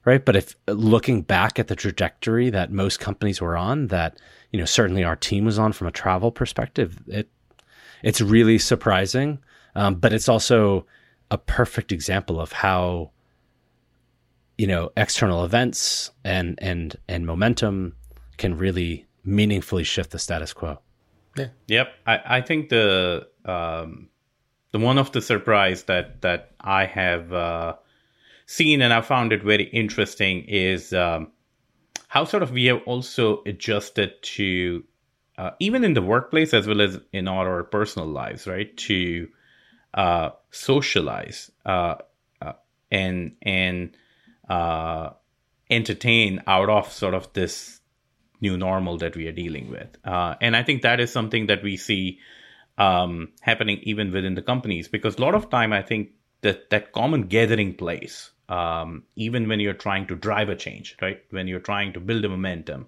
right? 0.04 0.24
But 0.24 0.36
if 0.36 0.56
looking 0.66 1.22
back 1.22 1.58
at 1.58 1.68
the 1.68 1.76
trajectory 1.76 2.50
that 2.50 2.70
most 2.70 3.00
companies 3.00 3.40
were 3.40 3.56
on, 3.56 3.88
that 3.88 4.18
you 4.52 4.58
know 4.58 4.64
certainly 4.64 5.04
our 5.04 5.16
team 5.16 5.44
was 5.44 5.58
on 5.58 5.72
from 5.72 5.86
a 5.86 5.92
travel 5.92 6.30
perspective, 6.30 7.02
it 7.06 7.28
it's 8.02 8.20
really 8.20 8.58
surprising. 8.58 9.38
Um, 9.74 9.96
but 9.96 10.12
it's 10.12 10.28
also 10.28 10.86
a 11.30 11.38
perfect 11.38 11.90
example 11.90 12.40
of 12.40 12.52
how 12.52 13.10
you 14.58 14.66
know 14.66 14.90
external 14.96 15.44
events 15.44 16.10
and 16.24 16.58
and 16.62 16.96
and 17.08 17.26
momentum 17.26 17.96
can 18.36 18.56
really 18.56 19.06
meaningfully 19.24 19.84
shift 19.84 20.10
the 20.10 20.18
status 20.18 20.52
quo. 20.52 20.78
Yeah. 21.36 21.48
Yep. 21.66 21.88
I, 22.06 22.20
I 22.26 22.40
think 22.40 22.68
the 22.68 23.28
um, 23.44 24.08
the 24.72 24.78
one 24.78 24.98
of 24.98 25.12
the 25.12 25.20
surprise 25.20 25.84
that 25.84 26.22
that 26.22 26.52
I 26.60 26.86
have 26.86 27.32
uh, 27.32 27.74
seen 28.46 28.82
and 28.82 28.92
I 28.92 29.00
found 29.00 29.32
it 29.32 29.42
very 29.42 29.64
interesting 29.64 30.44
is 30.46 30.92
um, 30.92 31.32
how 32.08 32.24
sort 32.24 32.42
of 32.42 32.52
we 32.52 32.66
have 32.66 32.82
also 32.86 33.42
adjusted 33.46 34.22
to 34.22 34.84
uh, 35.36 35.50
even 35.58 35.82
in 35.84 35.94
the 35.94 36.02
workplace 36.02 36.54
as 36.54 36.66
well 36.66 36.80
as 36.80 36.98
in 37.12 37.26
our 37.26 37.64
personal 37.64 38.08
lives, 38.08 38.46
right? 38.46 38.76
To 38.76 39.28
uh, 39.94 40.30
socialize 40.50 41.50
uh, 41.66 41.96
uh, 42.40 42.52
and 42.90 43.36
and 43.42 43.96
uh, 44.48 45.10
entertain 45.70 46.42
out 46.46 46.68
of 46.68 46.92
sort 46.92 47.14
of 47.14 47.32
this 47.32 47.80
new 48.40 48.56
normal 48.56 48.98
that 48.98 49.16
we 49.16 49.26
are 49.26 49.32
dealing 49.32 49.70
with, 49.70 49.96
and 50.04 50.56
I 50.56 50.62
think 50.62 50.82
that 50.82 51.00
is 51.00 51.10
something 51.10 51.46
that 51.46 51.62
we 51.62 51.76
see 51.76 52.18
um, 52.76 53.32
happening 53.40 53.78
even 53.82 54.12
within 54.12 54.34
the 54.34 54.42
companies 54.42 54.88
because 54.88 55.16
a 55.16 55.20
lot 55.20 55.34
of 55.34 55.48
time 55.48 55.72
I 55.72 55.82
think 55.82 56.10
that 56.42 56.70
that 56.70 56.92
common 56.92 57.22
gathering 57.28 57.74
place, 57.74 58.30
um, 58.48 59.04
even 59.16 59.48
when 59.48 59.60
you're 59.60 59.74
trying 59.74 60.06
to 60.08 60.16
drive 60.16 60.48
a 60.48 60.56
change, 60.56 60.96
right? 61.00 61.22
When 61.30 61.48
you're 61.48 61.60
trying 61.60 61.92
to 61.94 62.00
build 62.00 62.24
a 62.24 62.28
momentum, 62.28 62.86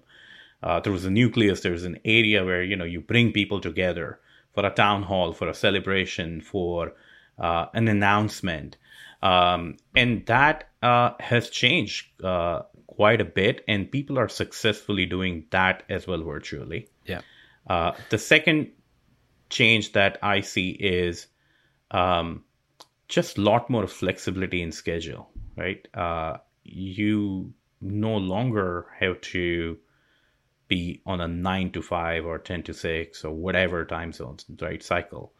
uh, 0.63 0.81
was 0.85 1.05
a 1.05 1.11
nucleus. 1.11 1.61
There's 1.61 1.85
an 1.85 1.99
area 2.05 2.43
where 2.43 2.63
you 2.63 2.75
know 2.75 2.85
you 2.85 3.01
bring 3.01 3.31
people 3.31 3.61
together 3.61 4.19
for 4.53 4.65
a 4.65 4.71
town 4.71 5.03
hall, 5.03 5.33
for 5.33 5.49
a 5.49 5.53
celebration, 5.53 6.41
for 6.41 6.93
uh, 7.37 7.67
an 7.73 7.87
announcement, 7.87 8.77
um, 9.21 9.77
and 9.95 10.25
that 10.25 10.69
uh, 10.81 11.11
has 11.19 11.49
changed 11.49 12.23
uh, 12.23 12.63
quite 12.87 13.21
a 13.21 13.25
bit, 13.25 13.63
and 13.67 13.91
people 13.91 14.17
are 14.17 14.27
successfully 14.27 15.05
doing 15.05 15.45
that 15.51 15.83
as 15.89 16.07
well 16.07 16.23
virtually. 16.23 16.89
Yeah. 17.05 17.21
Uh, 17.69 17.91
the 18.09 18.17
second 18.17 18.71
change 19.49 19.93
that 19.93 20.17
I 20.21 20.41
see 20.41 20.71
is 20.71 21.27
um, 21.91 22.43
just 23.07 23.37
a 23.37 23.41
lot 23.41 23.69
more 23.69 23.87
flexibility 23.87 24.61
in 24.61 24.71
schedule, 24.71 25.29
right? 25.57 25.87
Uh, 25.93 26.37
you 26.63 27.53
no 27.81 28.17
longer 28.17 28.87
have 28.99 29.19
to 29.21 29.77
be 30.67 31.01
on 31.05 31.21
a 31.21 31.27
nine 31.27 31.71
to 31.71 31.81
five 31.81 32.25
or 32.25 32.37
10 32.37 32.63
to 32.63 32.73
six 32.73 33.23
or 33.23 33.33
whatever 33.33 33.85
time 33.85 34.11
zones, 34.11 34.45
right? 34.61 34.83
Cycle. 34.83 35.33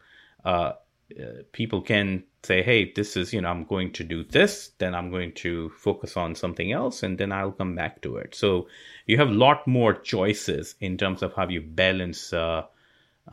Uh, 0.45 0.73
uh, 1.19 1.43
people 1.53 1.81
can 1.81 2.23
say, 2.43 2.61
hey, 2.61 2.91
this 2.93 3.15
is, 3.15 3.33
you 3.33 3.41
know, 3.41 3.49
I'm 3.49 3.63
going 3.63 3.91
to 3.93 4.03
do 4.03 4.23
this, 4.23 4.71
then 4.77 4.93
I'm 4.93 5.09
going 5.09 5.33
to 5.35 5.69
focus 5.69 6.17
on 6.17 6.35
something 6.35 6.71
else, 6.71 7.01
and 7.03 7.17
then 7.17 7.31
I'll 7.31 7.51
come 7.51 7.75
back 7.75 8.01
to 8.01 8.17
it. 8.17 8.35
So 8.35 8.67
you 9.05 9.17
have 9.17 9.29
a 9.29 9.33
lot 9.33 9.67
more 9.67 9.93
choices 9.93 10.75
in 10.79 10.97
terms 10.97 11.23
of 11.23 11.33
how 11.33 11.47
you 11.47 11.61
balance 11.61 12.33
uh, 12.33 12.63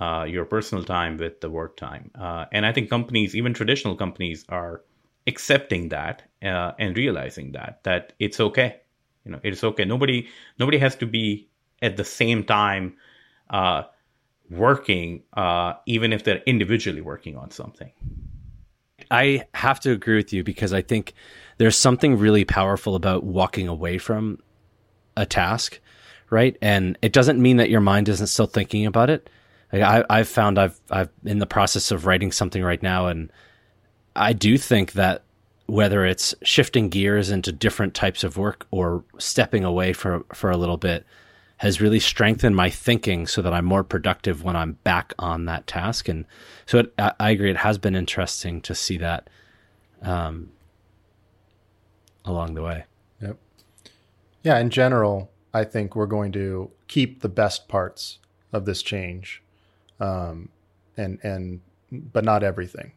uh, 0.00 0.24
your 0.28 0.44
personal 0.44 0.84
time 0.84 1.16
with 1.16 1.40
the 1.40 1.50
work 1.50 1.76
time. 1.76 2.10
Uh, 2.14 2.46
and 2.52 2.64
I 2.64 2.72
think 2.72 2.90
companies, 2.90 3.34
even 3.34 3.54
traditional 3.54 3.96
companies, 3.96 4.44
are 4.48 4.82
accepting 5.26 5.88
that 5.88 6.22
uh, 6.42 6.72
and 6.78 6.96
realizing 6.96 7.52
that 7.52 7.80
that 7.84 8.12
it's 8.18 8.40
okay. 8.40 8.80
You 9.24 9.32
know, 9.32 9.40
it's 9.42 9.64
okay. 9.64 9.84
Nobody 9.84 10.28
nobody 10.58 10.78
has 10.78 10.96
to 10.96 11.06
be 11.06 11.48
at 11.82 11.96
the 11.96 12.04
same 12.04 12.44
time 12.44 12.96
uh, 13.50 13.82
working, 14.50 15.22
uh, 15.34 15.74
even 15.86 16.12
if 16.12 16.24
they're 16.24 16.42
individually 16.46 17.00
working 17.00 17.36
on 17.36 17.50
something. 17.50 17.92
I 19.10 19.44
have 19.54 19.80
to 19.80 19.92
agree 19.92 20.16
with 20.16 20.32
you 20.32 20.42
because 20.42 20.72
I 20.72 20.82
think 20.82 21.14
there's 21.58 21.76
something 21.76 22.16
really 22.16 22.44
powerful 22.44 22.94
about 22.94 23.24
walking 23.24 23.68
away 23.68 23.98
from 23.98 24.38
a 25.16 25.26
task, 25.26 25.78
right? 26.30 26.56
And 26.62 26.96
it 27.02 27.12
doesn't 27.12 27.40
mean 27.40 27.58
that 27.58 27.70
your 27.70 27.80
mind 27.80 28.08
isn't 28.08 28.28
still 28.28 28.46
thinking 28.46 28.86
about 28.86 29.10
it 29.10 29.28
I, 29.82 30.04
I've 30.08 30.28
found 30.28 30.58
I've 30.58 30.78
I've 30.90 31.10
in 31.24 31.38
the 31.38 31.46
process 31.46 31.90
of 31.90 32.06
writing 32.06 32.30
something 32.30 32.62
right 32.62 32.82
now, 32.82 33.06
and 33.06 33.32
I 34.16 34.32
do 34.32 34.56
think 34.58 34.92
that 34.92 35.22
whether 35.66 36.04
it's 36.04 36.34
shifting 36.42 36.88
gears 36.88 37.30
into 37.30 37.50
different 37.50 37.94
types 37.94 38.22
of 38.22 38.36
work 38.36 38.66
or 38.70 39.04
stepping 39.18 39.64
away 39.64 39.92
for 39.92 40.24
for 40.32 40.50
a 40.50 40.56
little 40.56 40.76
bit 40.76 41.06
has 41.58 41.80
really 41.80 42.00
strengthened 42.00 42.56
my 42.56 42.68
thinking 42.68 43.26
so 43.26 43.40
that 43.40 43.54
I'm 43.54 43.64
more 43.64 43.84
productive 43.84 44.42
when 44.42 44.56
I'm 44.56 44.72
back 44.84 45.14
on 45.18 45.46
that 45.46 45.66
task. 45.66 46.08
And 46.08 46.26
so 46.66 46.80
it, 46.80 46.94
I, 46.98 47.30
agree, 47.30 47.50
it 47.50 47.58
has 47.58 47.78
been 47.78 47.94
interesting 47.94 48.60
to 48.62 48.74
see 48.74 48.98
that 48.98 49.30
um, 50.02 50.50
along 52.24 52.54
the 52.54 52.62
way. 52.62 52.84
Yep. 53.22 53.38
Yeah, 54.42 54.58
in 54.58 54.70
general, 54.70 55.30
I 55.54 55.64
think 55.64 55.94
we're 55.94 56.06
going 56.06 56.32
to 56.32 56.70
keep 56.88 57.20
the 57.20 57.28
best 57.28 57.68
parts 57.68 58.18
of 58.52 58.64
this 58.64 58.82
change, 58.82 59.42
um, 60.00 60.50
and 60.96 61.18
and 61.22 61.60
but 61.90 62.24
not 62.24 62.42
everything. 62.42 62.92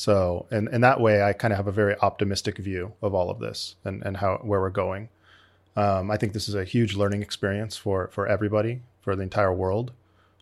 So, 0.00 0.46
and 0.50 0.66
in 0.70 0.80
that 0.80 0.98
way, 0.98 1.22
I 1.22 1.34
kind 1.34 1.52
of 1.52 1.58
have 1.58 1.66
a 1.66 1.72
very 1.72 1.94
optimistic 2.00 2.56
view 2.56 2.94
of 3.02 3.12
all 3.12 3.28
of 3.28 3.38
this 3.38 3.76
and, 3.84 4.02
and 4.02 4.16
how 4.16 4.38
where 4.38 4.58
we're 4.58 4.70
going. 4.70 5.10
Um, 5.76 6.10
I 6.10 6.16
think 6.16 6.32
this 6.32 6.48
is 6.48 6.54
a 6.54 6.64
huge 6.64 6.96
learning 6.96 7.20
experience 7.20 7.76
for 7.76 8.08
for 8.08 8.26
everybody, 8.26 8.80
for 9.02 9.14
the 9.14 9.22
entire 9.22 9.52
world, 9.52 9.92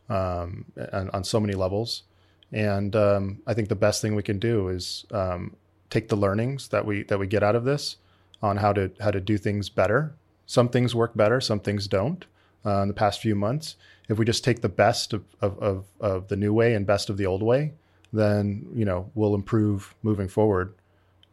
um, 0.09 0.67
and 0.77 1.11
on 1.11 1.25
so 1.25 1.41
many 1.41 1.55
levels. 1.55 2.05
And 2.53 2.95
um, 2.95 3.43
I 3.49 3.55
think 3.55 3.69
the 3.69 3.75
best 3.75 4.01
thing 4.01 4.15
we 4.15 4.23
can 4.23 4.39
do 4.39 4.69
is 4.69 5.05
um, 5.11 5.57
take 5.91 6.07
the 6.07 6.17
learnings 6.17 6.69
that 6.69 6.87
we 6.87 7.03
that 7.05 7.19
we 7.19 7.27
get 7.27 7.43
out 7.43 7.57
of 7.57 7.65
this 7.65 7.97
on 8.41 8.59
how 8.59 8.73
to 8.75 8.93
how 9.01 9.11
to 9.11 9.21
do 9.21 9.37
things 9.39 9.69
better. 9.69 10.15
Some 10.47 10.69
things 10.69 10.95
work 10.95 11.17
better, 11.17 11.41
some 11.41 11.59
things 11.59 11.89
don't. 11.89 12.25
Uh, 12.65 12.83
in 12.83 12.89
the 12.89 12.95
past 12.95 13.21
few 13.21 13.35
months, 13.35 13.75
if 14.09 14.19
we 14.19 14.25
just 14.25 14.45
take 14.45 14.61
the 14.61 14.69
best 14.69 15.13
of, 15.13 15.25
of, 15.41 15.59
of, 15.59 15.85
of 16.01 16.29
the 16.29 16.37
new 16.37 16.53
way 16.53 16.75
and 16.75 16.87
best 16.87 17.11
of 17.11 17.17
the 17.17 17.27
old 17.27 17.43
way, 17.43 17.73
then 18.13 18.67
you 18.75 18.85
know 18.85 19.11
we'll 19.15 19.35
improve 19.35 19.95
moving 20.03 20.29
forward. 20.29 20.75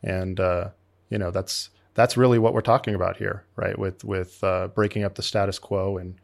And 0.04 0.40
uh, 0.40 0.70
you 1.10 1.18
know 1.18 1.32
that's 1.32 1.70
that's 1.96 2.18
really 2.18 2.38
what 2.38 2.54
we're 2.54 2.62
talking 2.62 2.94
about 2.94 3.18
here, 3.18 3.44
right? 3.56 3.78
With 3.78 4.04
with 4.04 4.44
uh, 4.44 4.68
breaking 4.68 5.04
up 5.04 5.16
the 5.16 5.24
status 5.24 5.58
quo 5.58 5.98
and 5.98 6.16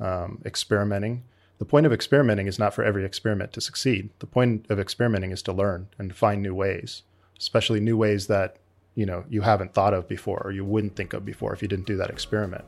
um, 0.00 0.40
experimenting. 0.44 1.24
The 1.58 1.64
point 1.64 1.86
of 1.86 1.92
experimenting 1.92 2.46
is 2.46 2.58
not 2.58 2.74
for 2.74 2.84
every 2.84 3.04
experiment 3.04 3.52
to 3.54 3.60
succeed. 3.60 4.10
The 4.18 4.26
point 4.26 4.66
of 4.68 4.78
experimenting 4.78 5.30
is 5.30 5.42
to 5.42 5.52
learn 5.52 5.88
and 5.98 6.14
find 6.14 6.42
new 6.42 6.54
ways, 6.54 7.02
especially 7.38 7.80
new 7.80 7.96
ways 7.96 8.26
that 8.26 8.58
you 8.94 9.06
know 9.06 9.24
you 9.28 9.42
haven't 9.42 9.74
thought 9.74 9.94
of 9.94 10.08
before 10.08 10.40
or 10.44 10.52
you 10.52 10.64
wouldn't 10.64 10.96
think 10.96 11.12
of 11.12 11.24
before 11.24 11.52
if 11.52 11.62
you 11.62 11.68
didn't 11.68 11.86
do 11.86 11.96
that 11.96 12.10
experiment. 12.10 12.64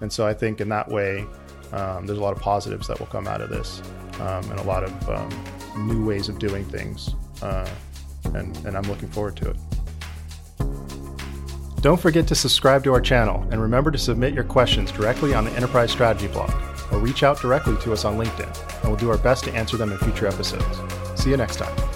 And 0.00 0.12
so 0.12 0.26
I 0.26 0.34
think 0.34 0.60
in 0.60 0.68
that 0.68 0.88
way, 0.88 1.26
um, 1.72 2.06
there's 2.06 2.18
a 2.18 2.22
lot 2.22 2.36
of 2.36 2.42
positives 2.42 2.86
that 2.88 2.98
will 2.98 3.06
come 3.06 3.26
out 3.26 3.40
of 3.40 3.48
this, 3.48 3.80
um, 4.20 4.50
and 4.50 4.60
a 4.60 4.64
lot 4.64 4.84
of 4.84 5.08
um, 5.08 5.30
new 5.78 6.04
ways 6.04 6.28
of 6.28 6.38
doing 6.38 6.64
things. 6.64 7.14
Uh, 7.42 7.68
and, 8.34 8.56
and 8.66 8.76
I'm 8.76 8.84
looking 8.84 9.08
forward 9.08 9.36
to 9.36 9.50
it. 9.50 9.56
Don't 11.80 12.00
forget 12.00 12.26
to 12.28 12.34
subscribe 12.34 12.82
to 12.84 12.92
our 12.92 13.00
channel 13.00 13.46
and 13.50 13.60
remember 13.60 13.90
to 13.90 13.98
submit 13.98 14.34
your 14.34 14.44
questions 14.44 14.90
directly 14.90 15.34
on 15.34 15.44
the 15.44 15.52
Enterprise 15.52 15.92
Strategy 15.92 16.26
blog 16.26 16.50
or 16.90 16.98
reach 16.98 17.22
out 17.22 17.40
directly 17.40 17.76
to 17.82 17.92
us 17.92 18.04
on 18.04 18.16
LinkedIn, 18.16 18.80
and 18.80 18.90
we'll 18.90 18.98
do 18.98 19.10
our 19.10 19.18
best 19.18 19.44
to 19.44 19.54
answer 19.54 19.76
them 19.76 19.92
in 19.92 19.98
future 19.98 20.26
episodes. 20.26 20.64
See 21.20 21.30
you 21.30 21.36
next 21.36 21.56
time. 21.56 21.95